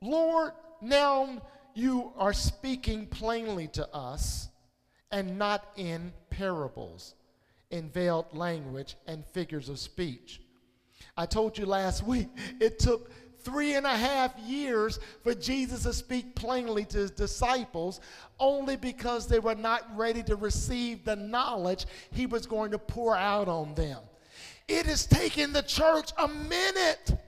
Lord, 0.01 0.53
now 0.81 1.43
you 1.75 2.13
are 2.17 2.33
speaking 2.33 3.07
plainly 3.07 3.69
to 3.69 3.89
us 3.95 4.49
and 5.11 5.39
not 5.39 5.67
in 5.77 6.13
parables, 6.31 7.15
in 7.71 7.91
veiled 7.91 8.27
language 8.33 8.97
and 9.07 9.25
figures 9.27 9.69
of 9.69 9.79
speech. 9.79 10.41
I 11.17 11.27
told 11.27 11.59
you 11.59 11.67
last 11.67 12.07
week, 12.07 12.29
it 12.61 12.79
took 12.79 13.11
three 13.43 13.75
and 13.75 13.87
a 13.87 13.97
half 13.97 14.39
years 14.39 14.99
for 15.23 15.35
Jesus 15.35 15.83
to 15.85 15.93
speak 15.93 16.35
plainly 16.35 16.85
to 16.87 16.99
his 16.99 17.11
disciples 17.11 18.01
only 18.39 18.77
because 18.77 19.27
they 19.27 19.39
were 19.39 19.55
not 19.55 19.85
ready 19.97 20.23
to 20.25 20.37
receive 20.37 21.05
the 21.05 21.17
knowledge 21.17 21.87
he 22.13 22.27
was 22.27 22.47
going 22.47 22.71
to 22.71 22.79
pour 22.79 23.17
out 23.17 23.49
on 23.49 23.75
them. 23.75 23.99
It 24.69 24.87
has 24.87 25.07
taken 25.07 25.53
the 25.53 25.63
church 25.63 26.13
a 26.17 26.29
minute. 26.29 27.19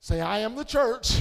Say, 0.00 0.20
I 0.20 0.38
am 0.38 0.54
the 0.54 0.64
church. 0.64 1.20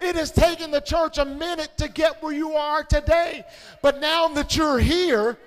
It 0.00 0.16
has 0.16 0.32
taken 0.32 0.70
the 0.70 0.80
church 0.80 1.18
a 1.18 1.24
minute 1.24 1.76
to 1.78 1.88
get 1.88 2.22
where 2.22 2.32
you 2.32 2.52
are 2.54 2.82
today. 2.82 3.44
But 3.82 4.00
now 4.00 4.28
that 4.28 4.56
you're 4.56 4.78
here, 4.78 5.38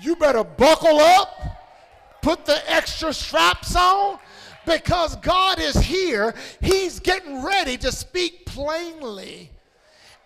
you 0.00 0.16
better 0.16 0.44
buckle 0.44 0.98
up, 1.00 1.28
put 2.22 2.44
the 2.46 2.72
extra 2.72 3.12
straps 3.12 3.74
on, 3.74 4.18
because 4.66 5.16
God 5.16 5.58
is 5.58 5.76
here. 5.76 6.34
He's 6.60 7.00
getting 7.00 7.42
ready 7.42 7.76
to 7.78 7.92
speak 7.92 8.46
plainly 8.46 9.50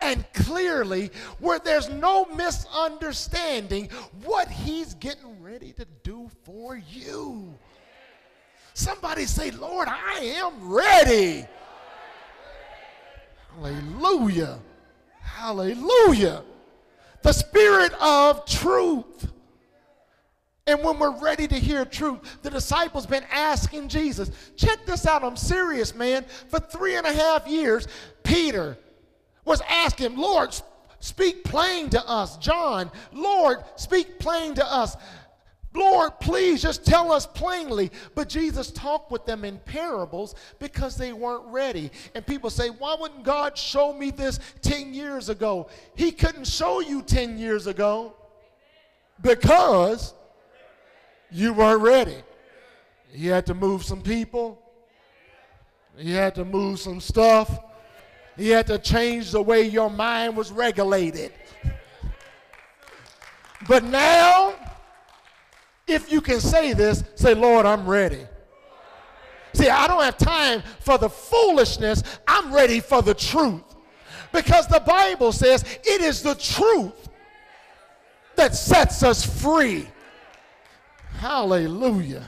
and 0.00 0.24
clearly 0.32 1.10
where 1.40 1.58
there's 1.58 1.88
no 1.88 2.24
misunderstanding 2.26 3.90
what 4.24 4.48
He's 4.48 4.94
getting 4.94 5.42
ready 5.42 5.72
to 5.72 5.86
do 6.02 6.30
for 6.44 6.76
you. 6.76 7.54
Somebody 8.74 9.26
say, 9.26 9.50
Lord, 9.50 9.88
I 9.88 10.20
am 10.20 10.72
ready. 10.72 11.46
Hallelujah. 13.56 14.60
Hallelujah. 15.20 16.44
The 17.22 17.32
spirit 17.32 17.92
of 18.00 18.46
truth 18.46 19.32
and 20.68 20.84
when 20.84 20.98
we're 20.98 21.18
ready 21.18 21.48
to 21.48 21.54
hear 21.54 21.86
truth, 21.86 22.42
the 22.42 22.50
disciples 22.50 23.06
been 23.06 23.24
asking 23.32 23.88
Jesus, 23.88 24.30
check 24.54 24.84
this 24.84 25.06
out, 25.06 25.24
I'm 25.24 25.34
serious, 25.34 25.94
man. 25.94 26.26
For 26.48 26.60
three 26.60 26.96
and 26.96 27.06
a 27.06 27.12
half 27.12 27.48
years, 27.48 27.88
Peter 28.22 28.76
was 29.46 29.62
asking, 29.66 30.18
Lord, 30.18 30.54
speak 31.00 31.42
plain 31.42 31.88
to 31.90 32.06
us. 32.06 32.36
John, 32.36 32.90
Lord, 33.14 33.64
speak 33.76 34.18
plain 34.18 34.54
to 34.56 34.72
us. 34.72 34.94
Lord, 35.72 36.20
please 36.20 36.60
just 36.60 36.84
tell 36.84 37.12
us 37.12 37.24
plainly. 37.24 37.90
But 38.14 38.28
Jesus 38.28 38.70
talked 38.70 39.10
with 39.10 39.24
them 39.24 39.46
in 39.46 39.58
parables 39.60 40.34
because 40.58 40.98
they 40.98 41.14
weren't 41.14 41.46
ready. 41.46 41.90
And 42.14 42.26
people 42.26 42.50
say, 42.50 42.68
Why 42.68 42.94
wouldn't 42.98 43.22
God 43.22 43.56
show 43.56 43.94
me 43.94 44.10
this 44.10 44.38
10 44.60 44.92
years 44.92 45.30
ago? 45.30 45.68
He 45.94 46.12
couldn't 46.12 46.46
show 46.46 46.80
you 46.80 47.00
10 47.00 47.38
years 47.38 47.66
ago 47.66 48.14
because 49.22 50.12
you 51.30 51.52
weren't 51.52 51.82
ready. 51.82 52.16
You 53.12 53.32
had 53.32 53.46
to 53.46 53.54
move 53.54 53.84
some 53.84 54.02
people. 54.02 54.60
You 55.96 56.14
had 56.14 56.34
to 56.36 56.44
move 56.44 56.78
some 56.78 57.00
stuff. 57.00 57.58
You 58.36 58.52
had 58.52 58.66
to 58.68 58.78
change 58.78 59.32
the 59.32 59.42
way 59.42 59.62
your 59.62 59.90
mind 59.90 60.36
was 60.36 60.52
regulated. 60.52 61.32
But 63.66 63.82
now, 63.84 64.54
if 65.86 66.12
you 66.12 66.20
can 66.20 66.40
say 66.40 66.72
this, 66.72 67.02
say, 67.16 67.34
Lord, 67.34 67.66
I'm 67.66 67.86
ready. 67.86 68.24
See, 69.54 69.68
I 69.68 69.88
don't 69.88 70.02
have 70.02 70.16
time 70.18 70.62
for 70.80 70.98
the 70.98 71.08
foolishness. 71.08 72.02
I'm 72.28 72.54
ready 72.54 72.78
for 72.78 73.02
the 73.02 73.14
truth. 73.14 73.62
Because 74.32 74.68
the 74.68 74.80
Bible 74.80 75.32
says 75.32 75.64
it 75.82 76.00
is 76.00 76.22
the 76.22 76.34
truth 76.36 77.08
that 78.36 78.54
sets 78.54 79.02
us 79.02 79.24
free. 79.24 79.88
Hallelujah. 81.18 82.22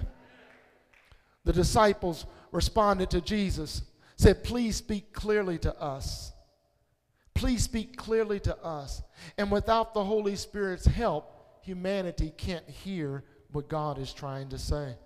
The 1.44 1.53
disciples 1.53 2.26
responded 2.50 3.11
to 3.11 3.20
Jesus, 3.20 3.83
said, 4.16 4.42
Please 4.42 4.76
speak 4.76 5.12
clearly 5.12 5.59
to 5.59 5.81
us. 5.81 6.33
Please 7.35 7.62
speak 7.62 7.96
clearly 7.96 8.40
to 8.40 8.58
us. 8.64 9.02
And 9.38 9.48
without 9.48 9.94
the 9.94 10.02
Holy 10.02 10.35
Spirit's 10.35 10.87
help, 10.87 11.60
humanity 11.62 12.33
can't 12.37 12.69
hear 12.69 13.23
what 13.52 13.69
God 13.69 13.96
is 13.96 14.12
trying 14.12 14.48
to 14.48 14.58
say. 14.58 14.96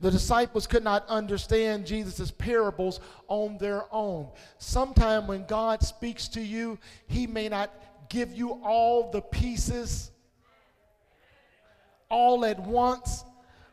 The 0.00 0.10
disciples 0.10 0.66
could 0.66 0.82
not 0.82 1.06
understand 1.06 1.86
Jesus' 1.86 2.32
parables 2.32 2.98
on 3.28 3.58
their 3.58 3.84
own. 3.92 4.28
Sometime 4.58 5.28
when 5.28 5.46
God 5.46 5.84
speaks 5.84 6.26
to 6.28 6.40
you, 6.40 6.80
he 7.06 7.28
may 7.28 7.48
not 7.48 7.70
give 8.08 8.32
you 8.32 8.60
all 8.64 9.12
the 9.12 9.22
pieces 9.22 10.10
all 12.10 12.44
at 12.44 12.58
once, 12.60 13.24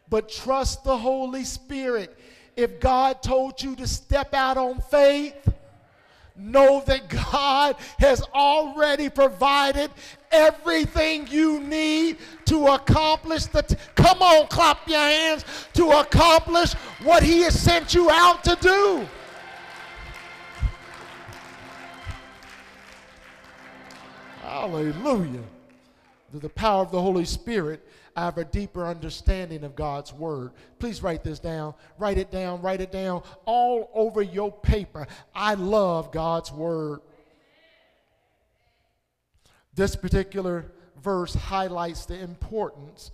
but 0.09 0.29
trust 0.29 0.83
the 0.83 0.97
Holy 0.97 1.43
Spirit. 1.43 2.17
If 2.55 2.79
God 2.79 3.21
told 3.21 3.61
you 3.61 3.75
to 3.75 3.87
step 3.87 4.33
out 4.33 4.57
on 4.57 4.79
faith, 4.81 5.35
know 6.37 6.83
that 6.85 7.09
God 7.31 7.75
has 7.99 8.21
already 8.33 9.09
provided 9.09 9.91
everything 10.31 11.27
you 11.27 11.59
need 11.59 12.17
to 12.45 12.67
accomplish 12.67 13.45
the 13.45 13.61
t- 13.61 13.75
come 13.95 14.21
on 14.21 14.45
clap 14.47 14.87
your 14.87 14.99
hands 14.99 15.45
to 15.73 15.89
accomplish 15.89 16.73
what 17.03 17.23
he 17.23 17.41
has 17.41 17.59
sent 17.59 17.93
you 17.93 18.09
out 18.11 18.43
to 18.43 18.57
do 18.59 19.07
hallelujah 24.41 25.43
through 26.29 26.39
the 26.41 26.49
power 26.49 26.81
of 26.81 26.91
the 26.91 27.01
holy 27.01 27.25
spirit 27.25 27.86
I 28.17 28.21
have 28.21 28.39
a 28.39 28.45
deeper 28.45 28.87
understanding 28.87 29.63
of 29.63 29.75
God's 29.75 30.11
Word. 30.11 30.51
Please 30.79 31.03
write 31.03 31.23
this 31.23 31.37
down. 31.37 31.75
Write 31.99 32.17
it 32.17 32.31
down. 32.31 32.63
Write 32.63 32.81
it 32.81 32.91
down 32.91 33.21
all 33.45 33.91
over 33.93 34.23
your 34.23 34.51
paper. 34.51 35.05
I 35.35 35.53
love 35.53 36.11
God's 36.11 36.51
Word. 36.51 37.01
This 39.75 39.95
particular 39.95 40.71
verse 40.99 41.35
highlights 41.35 42.07
the 42.07 42.19
importance 42.19 43.11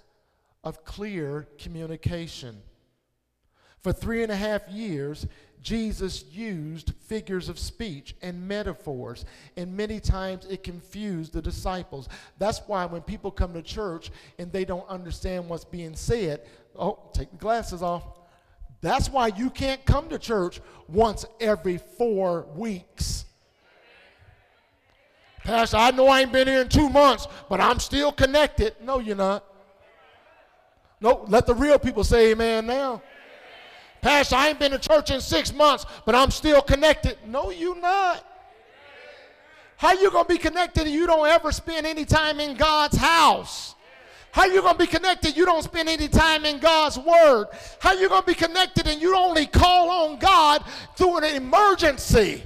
of 0.63 0.85
clear 0.85 1.49
communication. 1.57 2.61
For 3.81 3.91
three 3.91 4.23
and 4.23 4.31
a 4.31 4.37
half 4.37 4.69
years, 4.69 5.27
Jesus 5.63 6.25
used 6.25 6.93
figures 7.07 7.47
of 7.47 7.57
speech 7.57 8.15
and 8.21 8.47
metaphors, 8.47 9.23
and 9.55 9.75
many 9.75 9.99
times 9.99 10.45
it 10.45 10.61
confused 10.61 11.31
the 11.31 11.41
disciples. 11.41 12.09
That's 12.37 12.59
why 12.67 12.85
when 12.85 13.01
people 13.01 13.31
come 13.31 13.53
to 13.53 13.61
church 13.61 14.11
and 14.37 14.51
they 14.51 14.65
don't 14.65 14.87
understand 14.89 15.47
what's 15.47 15.63
being 15.63 15.95
said, 15.95 16.41
oh, 16.77 16.99
take 17.13 17.31
the 17.31 17.37
glasses 17.37 17.81
off. 17.81 18.03
That's 18.81 19.09
why 19.09 19.27
you 19.27 19.49
can't 19.49 19.83
come 19.85 20.09
to 20.09 20.19
church 20.19 20.59
once 20.89 21.25
every 21.39 21.77
four 21.77 22.45
weeks. 22.55 23.23
Pastor, 25.45 25.77
I 25.77 25.91
know 25.91 26.07
I 26.07 26.21
ain't 26.21 26.33
been 26.33 26.47
here 26.47 26.61
in 26.61 26.69
two 26.69 26.89
months, 26.89 27.27
but 27.49 27.61
I'm 27.61 27.79
still 27.79 28.11
connected. 28.11 28.75
No, 28.81 28.99
you're 28.99 29.15
not. 29.15 29.45
No, 30.99 31.25
let 31.27 31.45
the 31.45 31.55
real 31.55 31.79
people 31.79 32.03
say 32.03 32.31
amen 32.31 32.65
now. 32.65 33.01
Pastor, 34.03 34.35
I 34.35 34.49
ain't 34.49 34.59
been 34.59 34.71
to 34.71 34.77
church 34.77 35.11
in 35.11 35.21
six 35.21 35.53
months, 35.53 35.85
but 36.05 36.13
I'm 36.13 36.29
still 36.29 36.61
connected. 36.61 37.17
No, 37.25 37.51
you 37.51 37.75
not. 37.75 38.23
How 39.77 39.93
you 39.93 40.11
gonna 40.11 40.27
be 40.27 40.37
connected 40.37 40.87
if 40.87 40.93
you 40.93 41.07
don't 41.07 41.25
ever 41.25 41.53
spend 41.53 41.87
any 41.87 42.03
time 42.03 42.41
in 42.41 42.57
God's 42.57 42.97
house? 42.97 43.75
How 44.33 44.43
you 44.43 44.61
gonna 44.61 44.77
be 44.77 44.87
connected? 44.87 45.37
You 45.37 45.45
don't 45.45 45.63
spend 45.63 45.87
any 45.87 46.09
time 46.09 46.43
in 46.43 46.59
God's 46.59 46.99
word. 46.99 47.47
How 47.79 47.93
you 47.93 48.09
gonna 48.09 48.25
be 48.25 48.33
connected 48.33 48.87
and 48.87 49.01
you 49.01 49.15
only 49.15 49.45
call 49.45 49.89
on 49.89 50.19
God 50.19 50.65
through 50.97 51.19
an 51.19 51.23
emergency? 51.23 52.43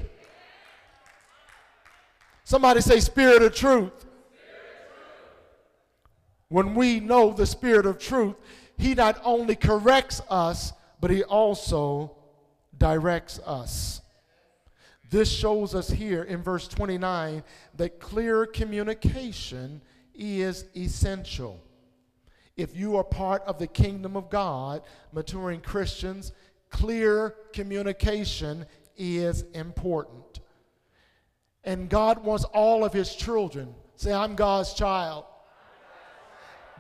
Somebody 2.44 2.82
say, 2.82 3.00
Spirit 3.00 3.42
of 3.42 3.56
truth. 3.56 4.06
When 6.50 6.76
we 6.76 7.00
know 7.00 7.34
the 7.34 7.48
Spirit 7.48 7.88
of 7.88 7.98
truth, 7.98 8.36
He 8.78 8.94
not 8.94 9.20
only 9.24 9.56
corrects 9.56 10.22
us, 10.30 10.74
but 11.00 11.12
he 11.12 11.24
also 11.24 12.16
directs 12.78 13.40
us. 13.46 14.02
This 15.10 15.32
shows 15.32 15.74
us 15.74 15.90
here 15.90 16.24
in 16.24 16.44
verse 16.44 16.68
29 16.68 17.44
that 17.76 18.00
clear 18.00 18.46
communication 18.46 19.82
is 20.14 20.66
essential. 20.76 21.64
If 22.58 22.76
you 22.76 22.98
are 22.98 23.04
part 23.04 23.44
of 23.44 23.60
the 23.60 23.68
kingdom 23.68 24.18
of 24.18 24.30
God, 24.30 24.82
maturing 25.14 25.62
Christians, 25.62 26.34
clear 26.70 27.36
communication 27.54 28.66
is 28.98 29.44
important. 29.54 30.42
And 31.64 31.90
God 31.90 32.24
wants 32.24 32.46
all 32.46 32.84
of 32.84 32.94
his 32.94 33.16
children. 33.16 33.74
Say, 33.96 34.12
I'm 34.12 34.36
God's 34.36 34.74
child. 34.74 35.26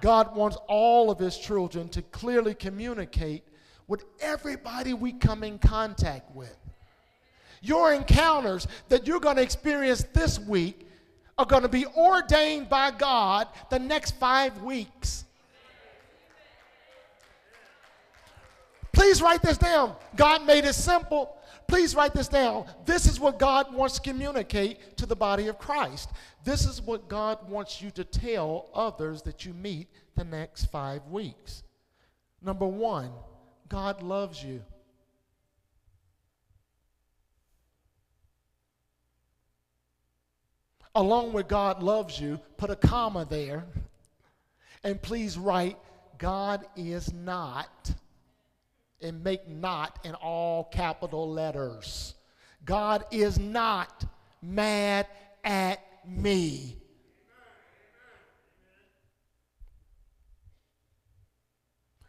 God 0.01 0.35
wants 0.35 0.57
all 0.67 1.09
of 1.09 1.19
his 1.19 1.37
children 1.37 1.89
to 1.89 2.01
clearly 2.01 2.53
communicate 2.53 3.43
with 3.87 4.03
everybody 4.19 4.93
we 4.93 5.13
come 5.13 5.43
in 5.43 5.59
contact 5.59 6.35
with. 6.35 6.55
Your 7.61 7.93
encounters 7.93 8.67
that 8.89 9.07
you're 9.07 9.19
going 9.19 9.37
to 9.37 9.41
experience 9.41 10.05
this 10.13 10.39
week 10.39 10.87
are 11.37 11.45
going 11.45 11.63
to 11.63 11.69
be 11.69 11.85
ordained 11.85 12.69
by 12.69 12.91
God 12.91 13.47
the 13.69 13.79
next 13.79 14.11
five 14.19 14.61
weeks. 14.61 15.25
Please 18.91 19.21
write 19.21 19.43
this 19.43 19.57
down. 19.57 19.95
God 20.15 20.45
made 20.45 20.65
it 20.65 20.73
simple. 20.73 21.37
Please 21.67 21.93
write 21.93 22.13
this 22.13 22.27
down. 22.27 22.65
This 22.85 23.05
is 23.05 23.19
what 23.19 23.37
God 23.37 23.73
wants 23.73 23.95
to 23.95 24.01
communicate 24.01 24.97
to 24.97 25.05
the 25.05 25.15
body 25.15 25.47
of 25.49 25.59
Christ. 25.59 26.09
This 26.43 26.65
is 26.65 26.81
what 26.81 27.07
God 27.07 27.47
wants 27.49 27.81
you 27.81 27.91
to 27.91 28.03
tell 28.03 28.69
others 28.73 29.21
that 29.23 29.45
you 29.45 29.53
meet 29.53 29.87
the 30.15 30.23
next 30.23 30.65
five 30.65 31.05
weeks. 31.07 31.63
Number 32.41 32.65
one, 32.65 33.11
God 33.69 34.01
loves 34.01 34.43
you. 34.43 34.63
Along 40.95 41.31
with 41.31 41.47
God 41.47 41.83
loves 41.83 42.19
you, 42.19 42.39
put 42.57 42.69
a 42.69 42.75
comma 42.75 43.25
there. 43.29 43.65
And 44.83 44.99
please 45.01 45.37
write, 45.37 45.77
God 46.17 46.65
is 46.75 47.13
not. 47.13 47.93
And 49.01 49.23
make 49.23 49.47
not 49.47 49.99
in 50.03 50.15
all 50.15 50.63
capital 50.63 51.29
letters. 51.29 52.15
God 52.65 53.05
is 53.11 53.37
not 53.37 54.05
mad 54.41 55.05
at 55.43 55.79
me. 56.07 56.77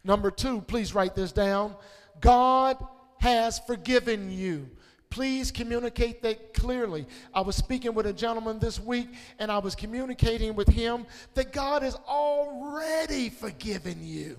Number 0.05 0.31
two, 0.31 0.61
please 0.63 0.95
write 0.95 1.15
this 1.15 1.33
down. 1.33 1.75
God 2.21 2.83
has 3.19 3.59
forgiven 3.61 4.31
you. 4.31 4.71
Please 5.11 5.51
communicate 5.51 6.23
that 6.23 6.53
clearly. 6.53 7.07
I 7.33 7.41
was 7.41 7.57
speaking 7.57 7.95
with 7.95 8.07
a 8.07 8.13
gentleman 8.13 8.59
this 8.59 8.79
week, 8.79 9.09
and 9.39 9.51
I 9.51 9.59
was 9.59 9.75
communicating 9.75 10.55
with 10.55 10.69
him 10.69 11.07
that 11.35 11.53
God 11.53 11.83
has 11.83 11.97
already 12.07 13.31
forgiven 13.31 14.07
you. 14.07 14.39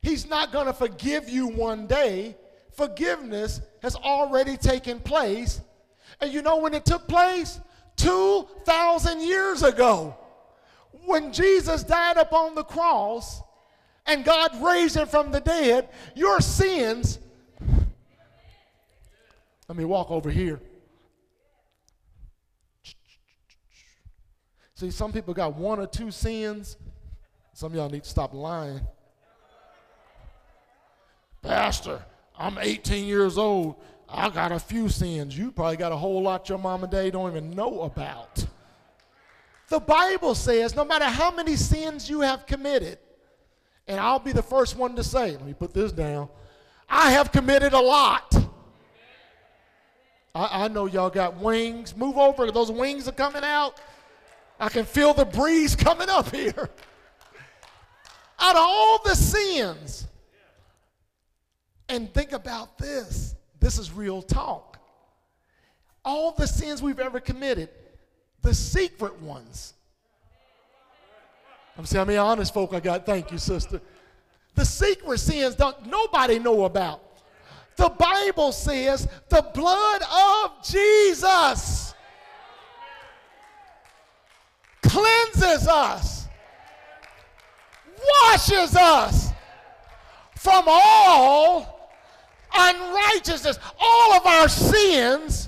He's 0.00 0.28
not 0.28 0.52
going 0.52 0.66
to 0.66 0.72
forgive 0.72 1.28
you 1.28 1.48
one 1.48 1.86
day. 1.86 2.36
Forgiveness 2.72 3.60
has 3.82 3.96
already 3.96 4.56
taken 4.56 5.00
place. 5.00 5.60
And 6.20 6.32
you 6.32 6.42
know 6.42 6.58
when 6.58 6.74
it 6.74 6.84
took 6.84 7.06
place? 7.06 7.60
2,000 7.96 9.20
years 9.20 9.62
ago. 9.62 10.16
When 11.04 11.32
Jesus 11.32 11.82
died 11.82 12.16
upon 12.16 12.54
the 12.54 12.64
cross, 12.64 13.42
and 14.06 14.24
God 14.24 14.62
raised 14.62 14.96
him 14.96 15.08
from 15.08 15.32
the 15.32 15.40
dead, 15.40 15.88
your 16.14 16.40
sins. 16.40 17.18
Let 19.68 19.76
me 19.76 19.84
walk 19.84 20.10
over 20.10 20.30
here. 20.30 20.60
See, 24.74 24.90
some 24.90 25.12
people 25.12 25.34
got 25.34 25.56
one 25.56 25.80
or 25.80 25.86
two 25.86 26.10
sins. 26.10 26.76
Some 27.54 27.72
of 27.72 27.76
y'all 27.76 27.88
need 27.88 28.04
to 28.04 28.10
stop 28.10 28.34
lying. 28.34 28.80
Pastor, 31.42 32.04
I'm 32.38 32.58
18 32.58 33.06
years 33.06 33.38
old. 33.38 33.76
I 34.08 34.28
got 34.28 34.52
a 34.52 34.58
few 34.58 34.88
sins. 34.88 35.36
You 35.36 35.50
probably 35.50 35.78
got 35.78 35.92
a 35.92 35.96
whole 35.96 36.22
lot 36.22 36.48
your 36.48 36.58
mom 36.58 36.82
and 36.84 36.92
dad 36.92 37.12
don't 37.14 37.30
even 37.30 37.50
know 37.50 37.82
about. 37.82 38.44
The 39.68 39.80
Bible 39.80 40.34
says 40.34 40.76
no 40.76 40.84
matter 40.84 41.06
how 41.06 41.30
many 41.30 41.56
sins 41.56 42.08
you 42.08 42.20
have 42.20 42.46
committed, 42.46 42.98
and 43.88 44.00
I'll 44.00 44.18
be 44.18 44.32
the 44.32 44.42
first 44.42 44.76
one 44.76 44.96
to 44.96 45.04
say, 45.04 45.32
let 45.32 45.44
me 45.44 45.54
put 45.54 45.72
this 45.72 45.92
down. 45.92 46.28
I 46.88 47.12
have 47.12 47.32
committed 47.32 47.72
a 47.72 47.80
lot. 47.80 48.34
I, 50.34 50.64
I 50.64 50.68
know 50.68 50.86
y'all 50.86 51.10
got 51.10 51.36
wings. 51.36 51.96
Move 51.96 52.18
over. 52.18 52.50
Those 52.50 52.70
wings 52.70 53.08
are 53.08 53.12
coming 53.12 53.44
out. 53.44 53.80
I 54.58 54.68
can 54.68 54.84
feel 54.84 55.14
the 55.14 55.24
breeze 55.24 55.76
coming 55.76 56.08
up 56.08 56.34
here. 56.34 56.70
Out 58.38 58.56
of 58.56 58.62
all 58.62 59.00
the 59.04 59.14
sins, 59.14 60.06
and 61.88 62.12
think 62.12 62.32
about 62.32 62.78
this 62.78 63.34
this 63.60 63.78
is 63.78 63.90
real 63.90 64.22
talk. 64.22 64.78
All 66.04 66.32
the 66.32 66.46
sins 66.46 66.82
we've 66.82 67.00
ever 67.00 67.18
committed, 67.18 67.68
the 68.42 68.54
secret 68.54 69.20
ones, 69.20 69.74
I'm 71.78 71.84
saying, 71.84 72.00
how 72.00 72.04
many 72.04 72.18
honest 72.18 72.54
folk 72.54 72.72
I 72.72 72.80
got. 72.80 73.04
Thank 73.04 73.30
you, 73.32 73.38
sister. 73.38 73.80
The 74.54 74.64
secret 74.64 75.18
sins 75.18 75.54
don't 75.54 75.86
nobody 75.86 76.38
know 76.38 76.64
about. 76.64 77.02
The 77.76 77.90
Bible 77.90 78.52
says 78.52 79.06
the 79.28 79.44
blood 79.52 80.02
of 80.02 80.64
Jesus 80.66 81.94
cleanses 84.82 85.68
us, 85.68 86.26
washes 88.24 88.74
us 88.74 89.30
from 90.36 90.64
all 90.66 91.90
unrighteousness. 92.54 93.58
All 93.78 94.14
of 94.14 94.24
our 94.24 94.48
sins 94.48 95.45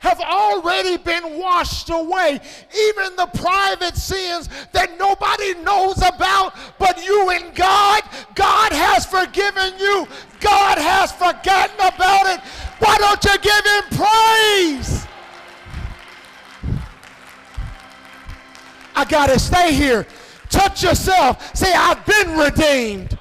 have 0.00 0.20
already 0.20 0.96
been 0.96 1.38
washed 1.38 1.90
away. 1.90 2.40
Even 2.76 3.16
the 3.16 3.26
private 3.34 3.96
sins 3.96 4.48
that 4.72 4.98
nobody 4.98 5.54
knows 5.62 5.98
about 5.98 6.54
but 6.78 7.04
you 7.04 7.30
and 7.30 7.54
God, 7.54 8.02
God 8.34 8.72
has 8.72 9.04
forgiven 9.04 9.78
you. 9.78 10.06
God 10.40 10.78
has 10.78 11.10
forgotten 11.12 11.76
about 11.76 12.26
it. 12.26 12.40
Why 12.78 12.96
don't 12.98 13.24
you 13.24 13.38
give 13.38 13.64
him 13.64 13.82
praise? 13.98 15.06
I 18.94 19.04
got 19.04 19.28
to 19.28 19.38
Stay 19.38 19.74
here. 19.74 20.06
Touch 20.48 20.82
yourself. 20.82 21.54
Say, 21.56 21.72
I've 21.72 22.04
been 22.06 22.36
redeemed. 22.36 23.18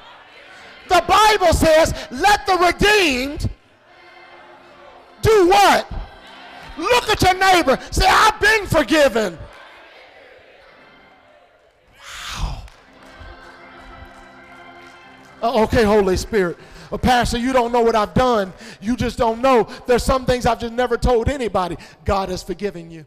The 0.89 1.03
Bible 1.07 1.53
says, 1.53 1.93
let 2.11 2.45
the 2.45 2.55
redeemed 2.57 3.49
do 5.21 5.49
what? 5.49 5.91
Look 6.77 7.09
at 7.09 7.21
your 7.21 7.33
neighbor. 7.33 7.79
Say, 7.91 8.05
I've 8.07 8.39
been 8.39 8.67
forgiven. 8.67 9.37
Wow. 12.37 12.63
Uh, 15.41 15.63
okay, 15.63 15.83
Holy 15.83 16.17
Spirit. 16.17 16.57
Uh, 16.91 16.97
Pastor, 16.97 17.37
you 17.37 17.51
don't 17.51 17.71
know 17.71 17.81
what 17.81 17.95
I've 17.95 18.13
done. 18.13 18.53
You 18.79 18.95
just 18.95 19.17
don't 19.17 19.41
know. 19.41 19.67
There's 19.87 20.03
some 20.03 20.25
things 20.25 20.45
I've 20.45 20.59
just 20.59 20.73
never 20.73 20.97
told 20.97 21.29
anybody. 21.29 21.77
God 22.05 22.29
has 22.29 22.43
forgiven 22.43 22.91
you. 22.91 23.05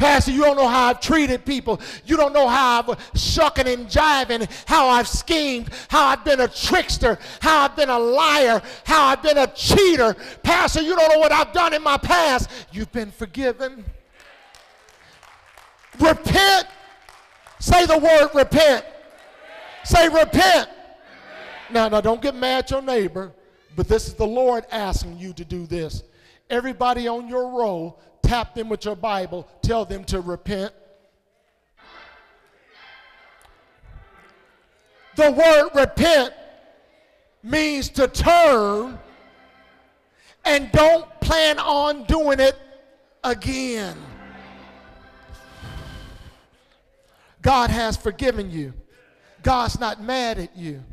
Pastor, 0.00 0.32
you 0.32 0.40
don't 0.40 0.56
know 0.56 0.66
how 0.66 0.86
I've 0.86 1.00
treated 1.00 1.44
people. 1.44 1.78
You 2.06 2.16
don't 2.16 2.32
know 2.32 2.48
how 2.48 2.80
I've 2.80 3.10
shucking 3.14 3.68
and 3.68 3.86
jiving, 3.86 4.50
how 4.66 4.88
I've 4.88 5.06
schemed, 5.06 5.68
how 5.88 6.06
I've 6.06 6.24
been 6.24 6.40
a 6.40 6.48
trickster, 6.48 7.18
how 7.40 7.64
I've 7.64 7.76
been 7.76 7.90
a 7.90 7.98
liar, 7.98 8.62
how 8.84 9.04
I've 9.04 9.22
been 9.22 9.36
a 9.36 9.46
cheater. 9.48 10.16
Pastor, 10.42 10.80
you 10.80 10.96
don't 10.96 11.12
know 11.12 11.18
what 11.18 11.32
I've 11.32 11.52
done 11.52 11.74
in 11.74 11.82
my 11.82 11.98
past. 11.98 12.48
You've 12.72 12.90
been 12.92 13.10
forgiven. 13.10 13.84
Repent. 15.98 16.66
Say 17.58 17.84
the 17.84 17.98
word 17.98 18.30
repent. 18.34 18.86
Say 19.84 20.08
repent. 20.08 20.70
Now, 21.70 21.88
now, 21.88 22.00
don't 22.00 22.22
get 22.22 22.34
mad 22.34 22.64
at 22.64 22.70
your 22.70 22.80
neighbor, 22.80 23.32
but 23.76 23.86
this 23.86 24.08
is 24.08 24.14
the 24.14 24.26
Lord 24.26 24.64
asking 24.72 25.18
you 25.18 25.34
to 25.34 25.44
do 25.44 25.66
this. 25.66 26.04
Everybody 26.48 27.06
on 27.06 27.28
your 27.28 27.50
row, 27.50 27.98
tap 28.30 28.54
them 28.54 28.68
with 28.68 28.84
your 28.84 28.94
Bible, 28.94 29.48
tell 29.60 29.84
them 29.84 30.04
to 30.04 30.20
repent. 30.20 30.72
The 35.16 35.32
word 35.32 35.70
repent 35.74 36.32
means 37.42 37.88
to 37.88 38.06
turn 38.06 39.00
and 40.44 40.70
don't 40.70 41.08
plan 41.20 41.58
on 41.58 42.04
doing 42.04 42.38
it 42.38 42.56
again. 43.24 43.96
God 47.42 47.70
has 47.70 47.96
forgiven 47.96 48.48
you. 48.48 48.74
God's 49.42 49.80
not 49.80 50.00
mad 50.00 50.38
at 50.38 50.56
you. 50.56 50.84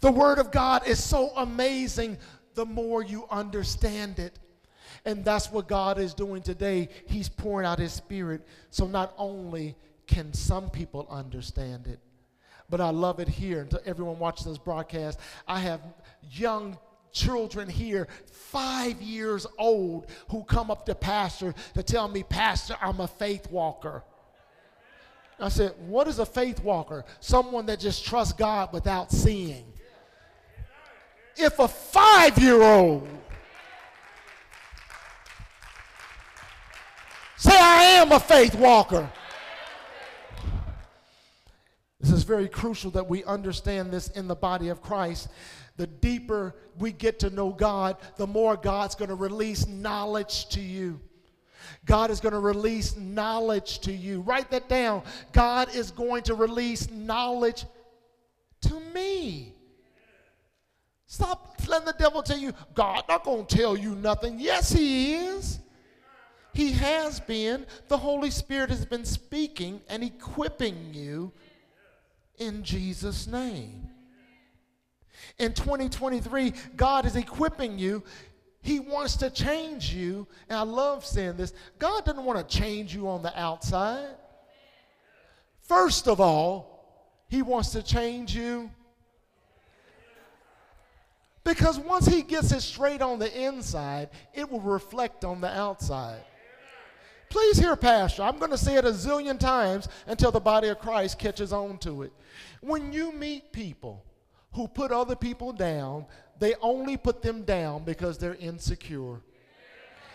The 0.00 0.10
Word 0.10 0.38
of 0.38 0.50
God 0.50 0.86
is 0.88 1.02
so 1.02 1.30
amazing 1.36 2.16
the 2.54 2.64
more 2.64 3.02
you 3.02 3.26
understand 3.30 4.18
it. 4.18 4.38
And 5.04 5.24
that's 5.24 5.50
what 5.50 5.68
God 5.68 5.98
is 5.98 6.14
doing 6.14 6.42
today. 6.42 6.88
He's 7.06 7.28
pouring 7.28 7.66
out 7.66 7.78
His 7.78 7.92
Spirit. 7.92 8.46
So 8.70 8.86
not 8.86 9.14
only 9.18 9.76
can 10.06 10.32
some 10.32 10.70
people 10.70 11.06
understand 11.10 11.86
it, 11.86 11.98
but 12.70 12.80
I 12.80 12.90
love 12.90 13.20
it 13.20 13.28
here. 13.28 13.60
And 13.60 13.70
to 13.70 13.86
everyone 13.86 14.18
watching 14.18 14.48
this 14.48 14.58
broadcast, 14.58 15.18
I 15.46 15.60
have 15.60 15.80
young 16.30 16.78
children 17.12 17.68
here, 17.68 18.08
five 18.26 19.00
years 19.00 19.46
old, 19.58 20.06
who 20.30 20.42
come 20.44 20.70
up 20.70 20.86
to 20.86 20.94
Pastor 20.94 21.54
to 21.74 21.82
tell 21.82 22.08
me, 22.08 22.22
Pastor, 22.22 22.76
I'm 22.80 23.00
a 23.00 23.08
faith 23.08 23.50
walker. 23.50 24.02
I 25.38 25.48
said, 25.48 25.74
What 25.86 26.08
is 26.08 26.18
a 26.18 26.26
faith 26.26 26.62
walker? 26.62 27.04
Someone 27.20 27.66
that 27.66 27.80
just 27.80 28.04
trusts 28.04 28.32
God 28.32 28.72
without 28.72 29.10
seeing. 29.10 29.64
If 31.36 31.58
a 31.58 31.68
five 31.68 32.38
year 32.38 32.62
old 32.62 33.08
Say, 37.44 37.50
I 37.54 37.82
am 38.00 38.10
a 38.10 38.18
faith 38.18 38.54
walker. 38.54 39.12
This 42.00 42.10
is 42.10 42.22
very 42.22 42.48
crucial 42.48 42.90
that 42.92 43.06
we 43.06 43.22
understand 43.24 43.92
this 43.92 44.08
in 44.08 44.28
the 44.28 44.34
body 44.34 44.70
of 44.70 44.80
Christ. 44.80 45.28
The 45.76 45.86
deeper 45.86 46.54
we 46.78 46.90
get 46.90 47.18
to 47.18 47.28
know 47.28 47.50
God, 47.50 47.98
the 48.16 48.26
more 48.26 48.56
God's 48.56 48.94
going 48.94 49.10
to 49.10 49.14
release 49.14 49.66
knowledge 49.66 50.48
to 50.50 50.60
you. 50.62 50.98
God 51.84 52.10
is 52.10 52.18
going 52.18 52.32
to 52.32 52.38
release 52.38 52.96
knowledge 52.96 53.80
to 53.80 53.92
you. 53.92 54.22
Write 54.22 54.50
that 54.50 54.70
down. 54.70 55.02
God 55.32 55.74
is 55.74 55.90
going 55.90 56.22
to 56.22 56.34
release 56.34 56.90
knowledge 56.90 57.66
to 58.62 58.80
me. 58.94 59.52
Stop 61.06 61.60
letting 61.68 61.84
the 61.84 61.94
devil 61.98 62.22
tell 62.22 62.38
you, 62.38 62.54
God 62.72 63.04
not 63.06 63.22
going 63.22 63.44
to 63.44 63.54
tell 63.54 63.76
you 63.76 63.96
nothing. 63.96 64.40
Yes, 64.40 64.72
he 64.72 65.16
is. 65.16 65.58
He 66.54 66.70
has 66.72 67.20
been. 67.20 67.66
The 67.88 67.98
Holy 67.98 68.30
Spirit 68.30 68.70
has 68.70 68.86
been 68.86 69.04
speaking 69.04 69.80
and 69.88 70.02
equipping 70.02 70.94
you 70.94 71.32
in 72.38 72.62
Jesus' 72.62 73.26
name. 73.26 73.88
In 75.38 75.52
2023, 75.52 76.52
God 76.76 77.06
is 77.06 77.16
equipping 77.16 77.78
you. 77.78 78.04
He 78.62 78.78
wants 78.78 79.16
to 79.16 79.30
change 79.30 79.92
you. 79.92 80.28
And 80.48 80.56
I 80.56 80.62
love 80.62 81.04
saying 81.04 81.36
this 81.36 81.52
God 81.78 82.04
doesn't 82.04 82.24
want 82.24 82.48
to 82.48 82.56
change 82.56 82.94
you 82.94 83.08
on 83.08 83.22
the 83.22 83.38
outside. 83.38 84.14
First 85.62 86.06
of 86.06 86.20
all, 86.20 87.24
He 87.28 87.42
wants 87.42 87.70
to 87.70 87.82
change 87.82 88.34
you. 88.34 88.70
Because 91.42 91.78
once 91.78 92.06
He 92.06 92.22
gets 92.22 92.52
it 92.52 92.60
straight 92.60 93.02
on 93.02 93.18
the 93.18 93.42
inside, 93.42 94.10
it 94.32 94.48
will 94.48 94.60
reflect 94.60 95.24
on 95.24 95.40
the 95.40 95.50
outside. 95.50 96.22
Please 97.34 97.58
hear, 97.58 97.74
Pastor. 97.74 98.22
I'm 98.22 98.38
going 98.38 98.52
to 98.52 98.56
say 98.56 98.76
it 98.76 98.84
a 98.84 98.90
zillion 98.90 99.40
times 99.40 99.88
until 100.06 100.30
the 100.30 100.38
body 100.38 100.68
of 100.68 100.78
Christ 100.78 101.18
catches 101.18 101.52
on 101.52 101.78
to 101.78 102.02
it. 102.02 102.12
When 102.60 102.92
you 102.92 103.10
meet 103.10 103.50
people 103.50 104.04
who 104.52 104.68
put 104.68 104.92
other 104.92 105.16
people 105.16 105.52
down, 105.52 106.06
they 106.38 106.54
only 106.62 106.96
put 106.96 107.22
them 107.22 107.42
down 107.42 107.82
because 107.82 108.18
they're 108.18 108.36
insecure. 108.36 109.20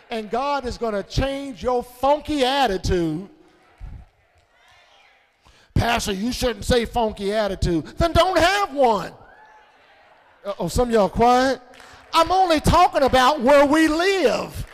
And 0.09 0.29
God 0.29 0.65
is 0.65 0.77
going 0.77 0.93
to 0.93 1.03
change 1.03 1.61
your 1.61 1.83
funky 1.83 2.45
attitude. 2.45 3.27
Pastor, 5.73 6.13
you 6.13 6.31
shouldn't 6.31 6.63
say 6.63 6.85
funky 6.85 7.33
attitude. 7.33 7.85
Then 7.97 8.13
don't 8.13 8.39
have 8.39 8.73
one. 8.73 9.11
oh, 10.57 10.69
some 10.69 10.89
y'all 10.89 11.09
quiet. 11.09 11.59
I'm 12.13 12.31
only 12.31 12.61
talking 12.61 13.03
about 13.03 13.41
where 13.41 13.65
we 13.65 13.89
live. 13.89 14.67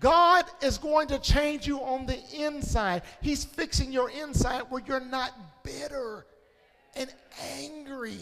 God 0.00 0.44
is 0.62 0.78
going 0.78 1.08
to 1.08 1.18
change 1.18 1.66
you 1.66 1.80
on 1.80 2.06
the 2.06 2.18
inside. 2.34 3.02
He's 3.20 3.44
fixing 3.44 3.92
your 3.92 4.10
inside 4.10 4.62
where 4.68 4.82
you're 4.86 5.00
not 5.00 5.32
bitter 5.64 6.26
and 6.94 7.12
angry 7.56 8.18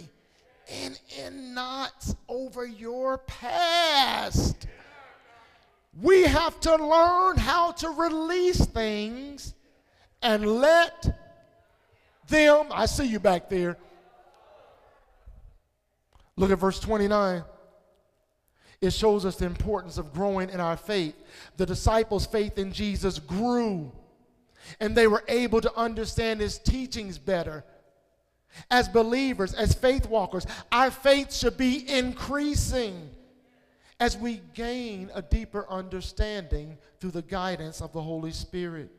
and 0.71 0.99
in 1.25 1.55
knots 1.55 2.17
over 2.29 2.67
your 2.67 3.19
past. 3.19 4.67
We 6.01 6.23
have 6.23 6.59
to 6.61 6.77
learn 6.77 7.37
how 7.37 7.73
to 7.73 7.89
release 7.91 8.65
things 8.65 9.55
and 10.23 10.47
let 10.47 11.19
them, 12.29 12.67
I 12.71 12.87
see 12.87 13.05
you 13.05 13.21
back 13.21 13.49
there. 13.49 13.77
Look 16.37 16.51
at 16.51 16.59
verse 16.59 16.81
29 16.81 17.45
it 18.81 18.93
shows 18.93 19.25
us 19.25 19.37
the 19.37 19.47
importance 19.47 19.99
of 19.99 20.13
growing 20.13 20.51
in 20.51 20.61
our 20.61 20.77
faith. 20.77 21.15
The 21.57 21.67
disciples' 21.67 22.27
faith 22.27 22.59
in 22.59 22.73
Jesus 22.73 23.19
grew, 23.19 23.93
and 24.81 24.95
they 24.95 25.07
were 25.07 25.25
able 25.29 25.61
to 25.61 25.75
understand 25.77 26.41
his 26.41 26.59
teachings 26.59 27.19
better. 27.19 27.65
As 28.71 28.89
believers, 28.89 29.55
as 29.55 29.75
faith 29.75 30.07
walkers, 30.09 30.47
our 30.73 30.91
faith 30.91 31.33
should 31.33 31.57
be 31.57 31.89
increasing 31.89 33.11
as 33.99 34.17
we 34.17 34.43
gain 34.55 35.11
a 35.15 35.23
deeper 35.23 35.67
understanding 35.69 36.77
through 37.01 37.13
the 37.13 37.23
guidance 37.23 37.81
of 37.81 37.93
the 37.93 38.03
Holy 38.03 38.33
Spirit. 38.33 38.91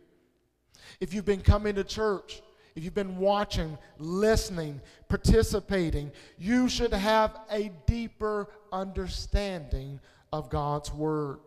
If 0.99 1.13
you've 1.13 1.25
been 1.25 1.41
coming 1.41 1.75
to 1.75 1.84
church, 1.84 2.41
if 2.78 2.84
you've 2.84 2.93
been 2.93 3.17
watching, 3.17 3.75
listening, 3.97 4.80
participating, 5.09 6.11
you 6.38 6.69
should 6.69 6.93
have 6.93 7.36
a 7.49 7.71
deeper 7.88 8.47
understanding 8.71 9.99
of 10.32 10.51
God's 10.51 10.93
Word. 10.93 11.39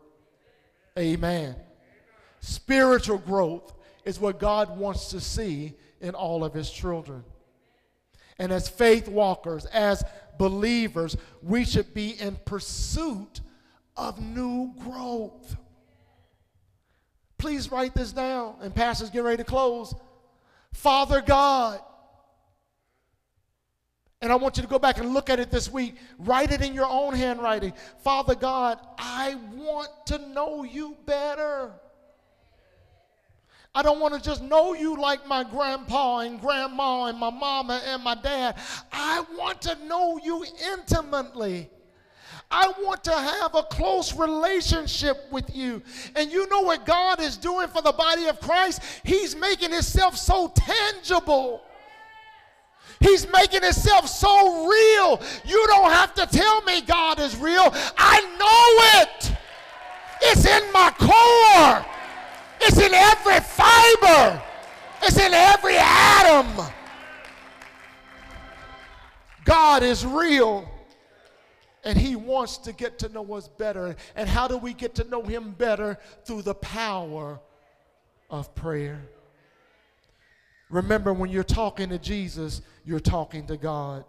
Amen. 0.98 1.54
Spiritual 2.40 3.18
growth 3.18 3.72
is 4.04 4.18
what 4.18 4.40
God 4.40 4.76
wants 4.76 5.10
to 5.10 5.20
see 5.20 5.74
in 6.00 6.16
all 6.16 6.42
of 6.42 6.52
His 6.52 6.68
children. 6.68 7.22
And 8.40 8.50
as 8.50 8.68
faith 8.68 9.06
walkers, 9.06 9.66
as 9.66 10.02
believers, 10.36 11.16
we 11.44 11.64
should 11.64 11.94
be 11.94 12.20
in 12.20 12.38
pursuit 12.44 13.40
of 13.96 14.20
new 14.20 14.72
growth. 14.80 15.56
Please 17.38 17.70
write 17.70 17.94
this 17.94 18.10
down. 18.10 18.56
And 18.60 18.74
Pastor's 18.74 19.10
get 19.10 19.22
ready 19.22 19.36
to 19.36 19.44
close. 19.44 19.94
Father 20.72 21.20
God. 21.20 21.80
And 24.22 24.30
I 24.30 24.34
want 24.34 24.58
you 24.58 24.62
to 24.62 24.68
go 24.68 24.78
back 24.78 24.98
and 24.98 25.14
look 25.14 25.30
at 25.30 25.40
it 25.40 25.50
this 25.50 25.70
week. 25.72 25.96
Write 26.18 26.52
it 26.52 26.60
in 26.60 26.74
your 26.74 26.86
own 26.86 27.14
handwriting. 27.14 27.72
Father 28.04 28.34
God, 28.34 28.78
I 28.98 29.36
want 29.54 29.88
to 30.06 30.18
know 30.18 30.62
you 30.62 30.96
better. 31.06 31.72
I 33.74 33.82
don't 33.82 34.00
want 34.00 34.14
to 34.14 34.20
just 34.20 34.42
know 34.42 34.74
you 34.74 35.00
like 35.00 35.26
my 35.26 35.44
grandpa 35.44 36.18
and 36.18 36.40
grandma 36.40 37.04
and 37.06 37.18
my 37.18 37.30
mama 37.30 37.80
and 37.86 38.02
my 38.02 38.16
dad. 38.16 38.56
I 38.92 39.24
want 39.38 39.62
to 39.62 39.76
know 39.86 40.18
you 40.22 40.44
intimately. 40.72 41.70
I 42.50 42.72
want 42.80 43.04
to 43.04 43.12
have 43.12 43.54
a 43.54 43.62
close 43.62 44.16
relationship 44.16 45.26
with 45.30 45.54
you. 45.54 45.82
And 46.16 46.32
you 46.32 46.48
know 46.48 46.62
what 46.62 46.84
God 46.84 47.20
is 47.20 47.36
doing 47.36 47.68
for 47.68 47.80
the 47.80 47.92
body 47.92 48.26
of 48.26 48.40
Christ? 48.40 48.82
He's 49.04 49.36
making 49.36 49.70
himself 49.70 50.16
so 50.16 50.52
tangible. 50.54 51.62
He's 52.98 53.30
making 53.30 53.62
himself 53.62 54.08
so 54.08 54.68
real. 54.68 55.22
You 55.44 55.64
don't 55.68 55.92
have 55.92 56.12
to 56.14 56.26
tell 56.26 56.62
me 56.62 56.82
God 56.82 57.20
is 57.20 57.36
real. 57.36 57.72
I 57.96 58.20
know 58.38 59.00
it. 59.02 59.36
It's 60.22 60.44
in 60.44 60.72
my 60.72 60.90
core. 60.98 61.86
It's 62.60 62.78
in 62.78 62.92
every 62.92 63.40
fiber. 63.40 64.42
It's 65.02 65.18
in 65.18 65.32
every 65.32 65.76
atom. 65.78 66.66
God 69.44 69.82
is 69.82 70.04
real. 70.04 70.68
And 71.84 71.96
he 71.96 72.14
wants 72.14 72.58
to 72.58 72.72
get 72.72 72.98
to 73.00 73.08
know 73.08 73.34
us 73.34 73.48
better. 73.48 73.96
And 74.14 74.28
how 74.28 74.46
do 74.46 74.58
we 74.58 74.74
get 74.74 74.94
to 74.96 75.04
know 75.04 75.22
him 75.22 75.52
better? 75.52 75.98
Through 76.24 76.42
the 76.42 76.54
power 76.54 77.40
of 78.28 78.54
prayer. 78.54 79.00
Remember, 80.68 81.12
when 81.12 81.30
you're 81.30 81.42
talking 81.42 81.88
to 81.88 81.98
Jesus, 81.98 82.62
you're 82.84 83.00
talking 83.00 83.46
to 83.46 83.56
God. 83.56 84.04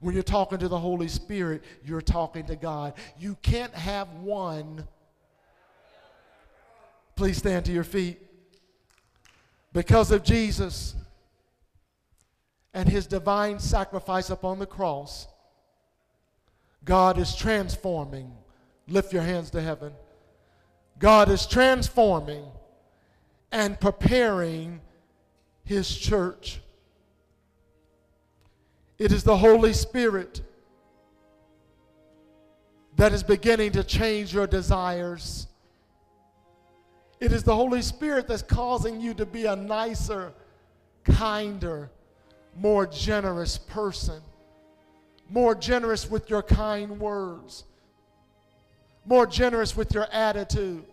When 0.00 0.14
you're 0.14 0.22
talking 0.22 0.58
to 0.58 0.68
the 0.68 0.78
Holy 0.78 1.08
Spirit, 1.08 1.62
you're 1.84 2.00
talking 2.00 2.46
to 2.46 2.56
God. 2.56 2.94
You 3.18 3.36
can't 3.42 3.74
have 3.74 4.08
one. 4.14 4.86
Please 7.14 7.38
stand 7.38 7.64
to 7.66 7.72
your 7.72 7.84
feet. 7.84 8.20
Because 9.72 10.10
of 10.10 10.22
Jesus 10.22 10.94
and 12.72 12.88
his 12.88 13.06
divine 13.06 13.58
sacrifice 13.58 14.30
upon 14.30 14.58
the 14.58 14.66
cross, 14.66 15.26
God 16.86 17.18
is 17.18 17.34
transforming. 17.34 18.32
Lift 18.88 19.12
your 19.12 19.22
hands 19.22 19.50
to 19.50 19.60
heaven. 19.60 19.92
God 20.98 21.28
is 21.28 21.44
transforming 21.44 22.44
and 23.50 23.78
preparing 23.78 24.80
his 25.64 25.94
church. 25.94 26.60
It 28.98 29.12
is 29.12 29.24
the 29.24 29.36
Holy 29.36 29.72
Spirit 29.72 30.40
that 32.94 33.12
is 33.12 33.22
beginning 33.22 33.72
to 33.72 33.82
change 33.82 34.32
your 34.32 34.46
desires. 34.46 35.48
It 37.18 37.32
is 37.32 37.42
the 37.42 37.54
Holy 37.54 37.82
Spirit 37.82 38.28
that's 38.28 38.42
causing 38.42 39.00
you 39.00 39.12
to 39.14 39.26
be 39.26 39.46
a 39.46 39.56
nicer, 39.56 40.32
kinder, 41.04 41.90
more 42.56 42.86
generous 42.86 43.58
person 43.58 44.22
more 45.28 45.54
generous 45.54 46.08
with 46.08 46.30
your 46.30 46.42
kind 46.42 47.00
words, 47.00 47.64
more 49.04 49.26
generous 49.26 49.76
with 49.76 49.92
your 49.92 50.06
attitude. 50.12 50.84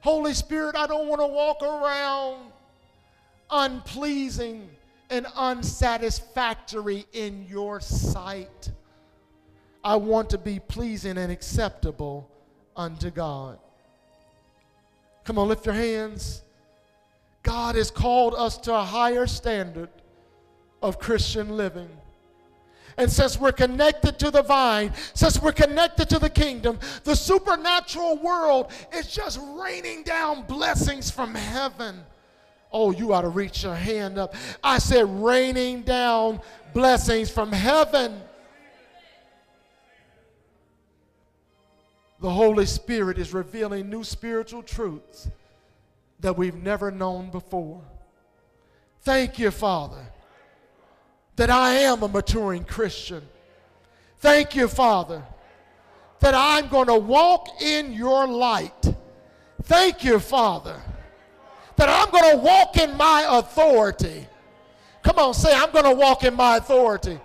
Holy 0.00 0.34
Spirit, 0.34 0.76
I 0.76 0.86
don't 0.86 1.08
want 1.08 1.20
to 1.20 1.26
walk 1.26 1.62
around 1.62 2.52
unpleasing 3.50 4.68
and 5.10 5.26
unsatisfactory 5.36 7.06
in 7.12 7.46
your 7.48 7.80
sight. 7.80 8.70
I 9.82 9.96
want 9.96 10.30
to 10.30 10.38
be 10.38 10.58
pleasing 10.58 11.16
and 11.16 11.30
acceptable 11.30 12.28
unto 12.76 13.10
God. 13.10 13.58
Come 15.24 15.38
on, 15.38 15.48
lift 15.48 15.66
your 15.66 15.74
hands. 15.74 16.42
God 17.42 17.76
has 17.76 17.90
called 17.90 18.34
us 18.34 18.58
to 18.58 18.74
a 18.74 18.82
higher 18.82 19.26
standard 19.26 19.90
of 20.82 20.98
Christian 20.98 21.56
living. 21.56 21.88
And 22.98 23.10
since 23.10 23.38
we're 23.38 23.52
connected 23.52 24.18
to 24.20 24.30
the 24.30 24.42
vine, 24.42 24.92
since 25.12 25.40
we're 25.40 25.52
connected 25.52 26.08
to 26.08 26.18
the 26.18 26.30
kingdom, 26.30 26.78
the 27.04 27.14
supernatural 27.14 28.16
world 28.16 28.70
is 28.94 29.12
just 29.12 29.38
raining 29.42 30.02
down 30.02 30.42
blessings 30.46 31.10
from 31.10 31.34
heaven. 31.34 32.02
Oh, 32.72 32.90
you 32.92 33.12
ought 33.12 33.22
to 33.22 33.28
reach 33.28 33.64
your 33.64 33.74
hand 33.74 34.18
up. 34.18 34.34
I 34.64 34.78
said, 34.78 35.04
raining 35.22 35.82
down 35.82 36.40
blessings 36.72 37.30
from 37.30 37.52
heaven. 37.52 38.20
The 42.20 42.30
Holy 42.30 42.64
Spirit 42.64 43.18
is 43.18 43.34
revealing 43.34 43.90
new 43.90 44.04
spiritual 44.04 44.62
truths 44.62 45.28
that 46.20 46.36
we've 46.36 46.54
never 46.54 46.90
known 46.90 47.30
before. 47.30 47.82
Thank 49.02 49.38
you, 49.38 49.50
Father 49.50 50.12
that 51.36 51.50
I 51.50 51.74
am 51.74 52.02
a 52.02 52.08
maturing 52.08 52.64
Christian. 52.64 53.22
Thank 54.18 54.56
you, 54.56 54.68
Father, 54.68 55.22
that 56.20 56.34
I'm 56.34 56.68
going 56.68 56.86
to 56.86 56.96
walk 56.96 57.60
in 57.60 57.92
your 57.92 58.26
light. 58.26 58.94
Thank 59.62 60.02
you, 60.02 60.18
Father, 60.18 60.80
that 61.76 61.88
I'm 61.88 62.10
going 62.10 62.36
to 62.36 62.42
walk 62.42 62.78
in 62.78 62.96
my 62.96 63.26
authority. 63.28 64.26
Come 65.02 65.18
on, 65.18 65.34
say, 65.34 65.54
I'm 65.54 65.70
going 65.70 65.84
to 65.84 65.94
walk 65.94 66.24
in 66.24 66.34
my 66.34 66.56
authority. 66.56 67.20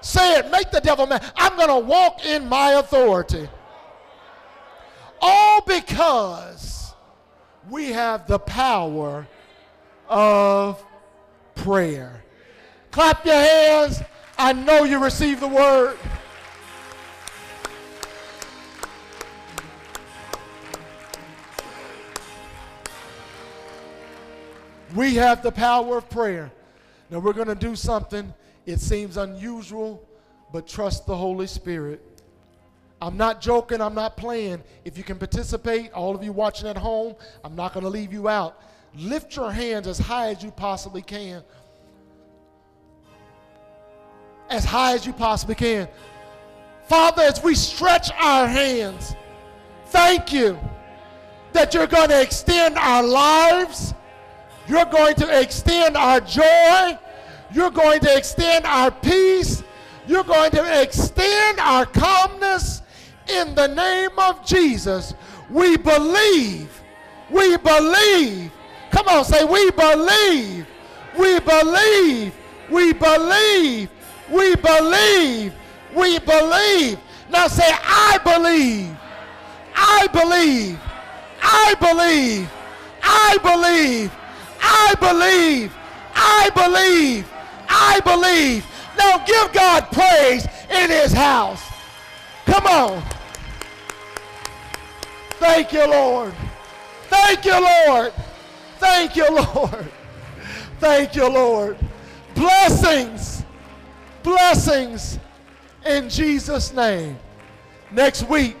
Say 0.00 0.38
it, 0.38 0.50
make 0.50 0.70
the 0.70 0.80
devil 0.80 1.06
mad. 1.06 1.24
I'm 1.36 1.56
going 1.56 1.68
to 1.68 1.78
walk 1.78 2.24
in 2.26 2.48
my 2.48 2.72
authority. 2.72 3.48
All 5.20 5.62
because 5.62 6.94
we 7.70 7.90
have 7.90 8.26
the 8.26 8.38
power 8.38 9.26
of 10.08 10.84
prayer. 11.54 12.23
Clap 12.94 13.26
your 13.26 13.34
hands. 13.34 14.00
I 14.38 14.52
know 14.52 14.84
you 14.84 15.02
received 15.02 15.40
the 15.40 15.48
word. 15.48 15.98
We 24.94 25.16
have 25.16 25.42
the 25.42 25.50
power 25.50 25.98
of 25.98 26.08
prayer. 26.08 26.52
Now 27.10 27.18
we're 27.18 27.32
going 27.32 27.48
to 27.48 27.56
do 27.56 27.74
something. 27.74 28.32
It 28.64 28.78
seems 28.78 29.16
unusual, 29.16 30.08
but 30.52 30.68
trust 30.68 31.04
the 31.04 31.16
Holy 31.16 31.48
Spirit. 31.48 32.22
I'm 33.02 33.16
not 33.16 33.40
joking, 33.40 33.80
I'm 33.80 33.96
not 33.96 34.16
playing. 34.16 34.62
If 34.84 34.96
you 34.96 35.02
can 35.02 35.18
participate, 35.18 35.92
all 35.94 36.14
of 36.14 36.22
you 36.22 36.30
watching 36.30 36.68
at 36.68 36.76
home, 36.76 37.16
I'm 37.42 37.56
not 37.56 37.72
going 37.72 37.82
to 37.82 37.90
leave 37.90 38.12
you 38.12 38.28
out. 38.28 38.62
Lift 38.94 39.34
your 39.34 39.50
hands 39.50 39.88
as 39.88 39.98
high 39.98 40.28
as 40.28 40.44
you 40.44 40.52
possibly 40.52 41.02
can 41.02 41.42
as 44.50 44.64
high 44.64 44.94
as 44.94 45.06
you 45.06 45.12
possibly 45.12 45.54
can. 45.54 45.88
Father, 46.86 47.22
as 47.22 47.42
we 47.42 47.54
stretch 47.54 48.10
our 48.12 48.46
hands, 48.46 49.16
thank 49.86 50.32
you 50.32 50.58
that 51.52 51.72
you're 51.72 51.86
going 51.86 52.10
to 52.10 52.20
extend 52.20 52.76
our 52.76 53.02
lives. 53.02 53.94
You're 54.68 54.84
going 54.86 55.14
to 55.16 55.40
extend 55.40 55.96
our 55.96 56.20
joy. 56.20 56.98
You're 57.52 57.70
going 57.70 58.00
to 58.00 58.16
extend 58.16 58.66
our 58.66 58.90
peace. 58.90 59.62
You're 60.06 60.24
going 60.24 60.50
to 60.52 60.82
extend 60.82 61.60
our 61.60 61.86
calmness 61.86 62.82
in 63.28 63.54
the 63.54 63.68
name 63.68 64.18
of 64.18 64.44
Jesus. 64.44 65.14
We 65.48 65.76
believe. 65.76 66.82
We 67.30 67.56
believe. 67.56 68.50
Come 68.90 69.08
on, 69.08 69.24
say, 69.24 69.44
we 69.44 69.70
believe. 69.70 70.66
We 71.18 71.40
believe. 71.40 72.34
We 72.70 72.92
believe. 72.92 73.90
We 74.30 74.56
believe. 74.56 75.52
We 75.94 76.18
believe. 76.18 76.98
Now 77.30 77.46
say, 77.48 77.70
I 77.70 78.18
believe. 78.24 78.96
I 79.74 80.06
believe. 80.08 80.78
I 81.42 81.74
believe. 81.80 82.50
I 83.02 83.38
believe. 83.42 84.10
I 84.60 84.94
believe. 85.00 85.72
I 86.14 86.50
believe. 86.54 87.28
I 87.68 88.00
believe. 88.00 88.66
Now 88.96 89.18
give 89.24 89.52
God 89.52 89.90
praise 89.92 90.46
in 90.70 90.90
his 90.90 91.12
house. 91.12 91.62
Come 92.46 92.66
on. 92.66 93.02
Thank 95.38 95.72
you, 95.72 95.86
Lord. 95.86 96.32
Thank 97.08 97.44
you, 97.44 97.60
Lord. 97.60 98.12
Thank 98.78 99.16
you, 99.16 99.28
Lord. 99.30 99.90
Thank 100.80 101.14
you, 101.14 101.28
Lord. 101.28 101.76
Blessings 102.34 103.43
blessings 104.24 105.20
in 105.86 106.08
Jesus' 106.08 106.72
name. 106.72 107.16
Next 107.92 108.28
week, 108.28 108.56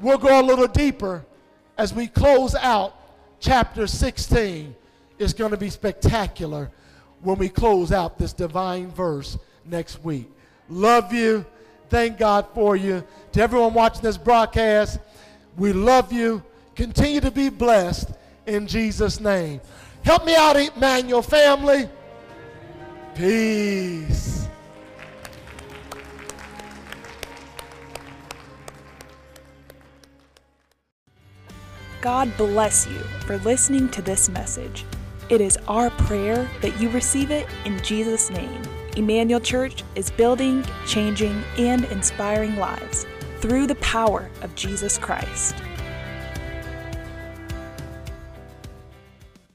we'll 0.00 0.16
go 0.16 0.40
a 0.40 0.42
little 0.42 0.68
deeper 0.68 1.24
as 1.76 1.92
we 1.92 2.06
close 2.06 2.54
out 2.54 2.94
chapter 3.40 3.86
16. 3.86 4.74
It's 5.18 5.34
going 5.34 5.50
to 5.50 5.58
be 5.58 5.68
spectacular 5.68 6.70
when 7.20 7.36
we 7.36 7.50
close 7.50 7.92
out 7.92 8.16
this 8.16 8.32
divine 8.32 8.90
verse 8.90 9.36
next 9.66 10.02
week. 10.02 10.30
Love 10.70 11.12
you. 11.12 11.44
Thank 11.90 12.18
God 12.18 12.46
for 12.54 12.76
you. 12.76 13.04
To 13.32 13.42
everyone 13.42 13.74
watching 13.74 14.02
this 14.02 14.16
broadcast, 14.16 15.00
we 15.56 15.72
love 15.72 16.12
you. 16.12 16.42
Continue 16.76 17.20
to 17.20 17.30
be 17.30 17.48
blessed 17.48 18.10
in 18.46 18.66
Jesus' 18.66 19.20
name. 19.20 19.60
Help 20.04 20.24
me 20.24 20.34
out, 20.36 20.56
Emmanuel 20.56 21.20
family. 21.20 21.88
Peace. 23.14 24.39
God 32.00 32.34
bless 32.38 32.86
you 32.86 32.98
for 33.26 33.36
listening 33.38 33.90
to 33.90 34.00
this 34.00 34.30
message. 34.30 34.86
It 35.28 35.42
is 35.42 35.58
our 35.68 35.90
prayer 35.90 36.48
that 36.62 36.80
you 36.80 36.88
receive 36.90 37.30
it 37.30 37.46
in 37.66 37.82
Jesus' 37.82 38.30
name. 38.30 38.62
Emmanuel 38.96 39.38
Church 39.38 39.84
is 39.94 40.10
building, 40.10 40.64
changing, 40.86 41.42
and 41.58 41.84
inspiring 41.86 42.56
lives 42.56 43.06
through 43.40 43.66
the 43.66 43.74
power 43.76 44.30
of 44.40 44.54
Jesus 44.54 44.96
Christ. 44.96 45.54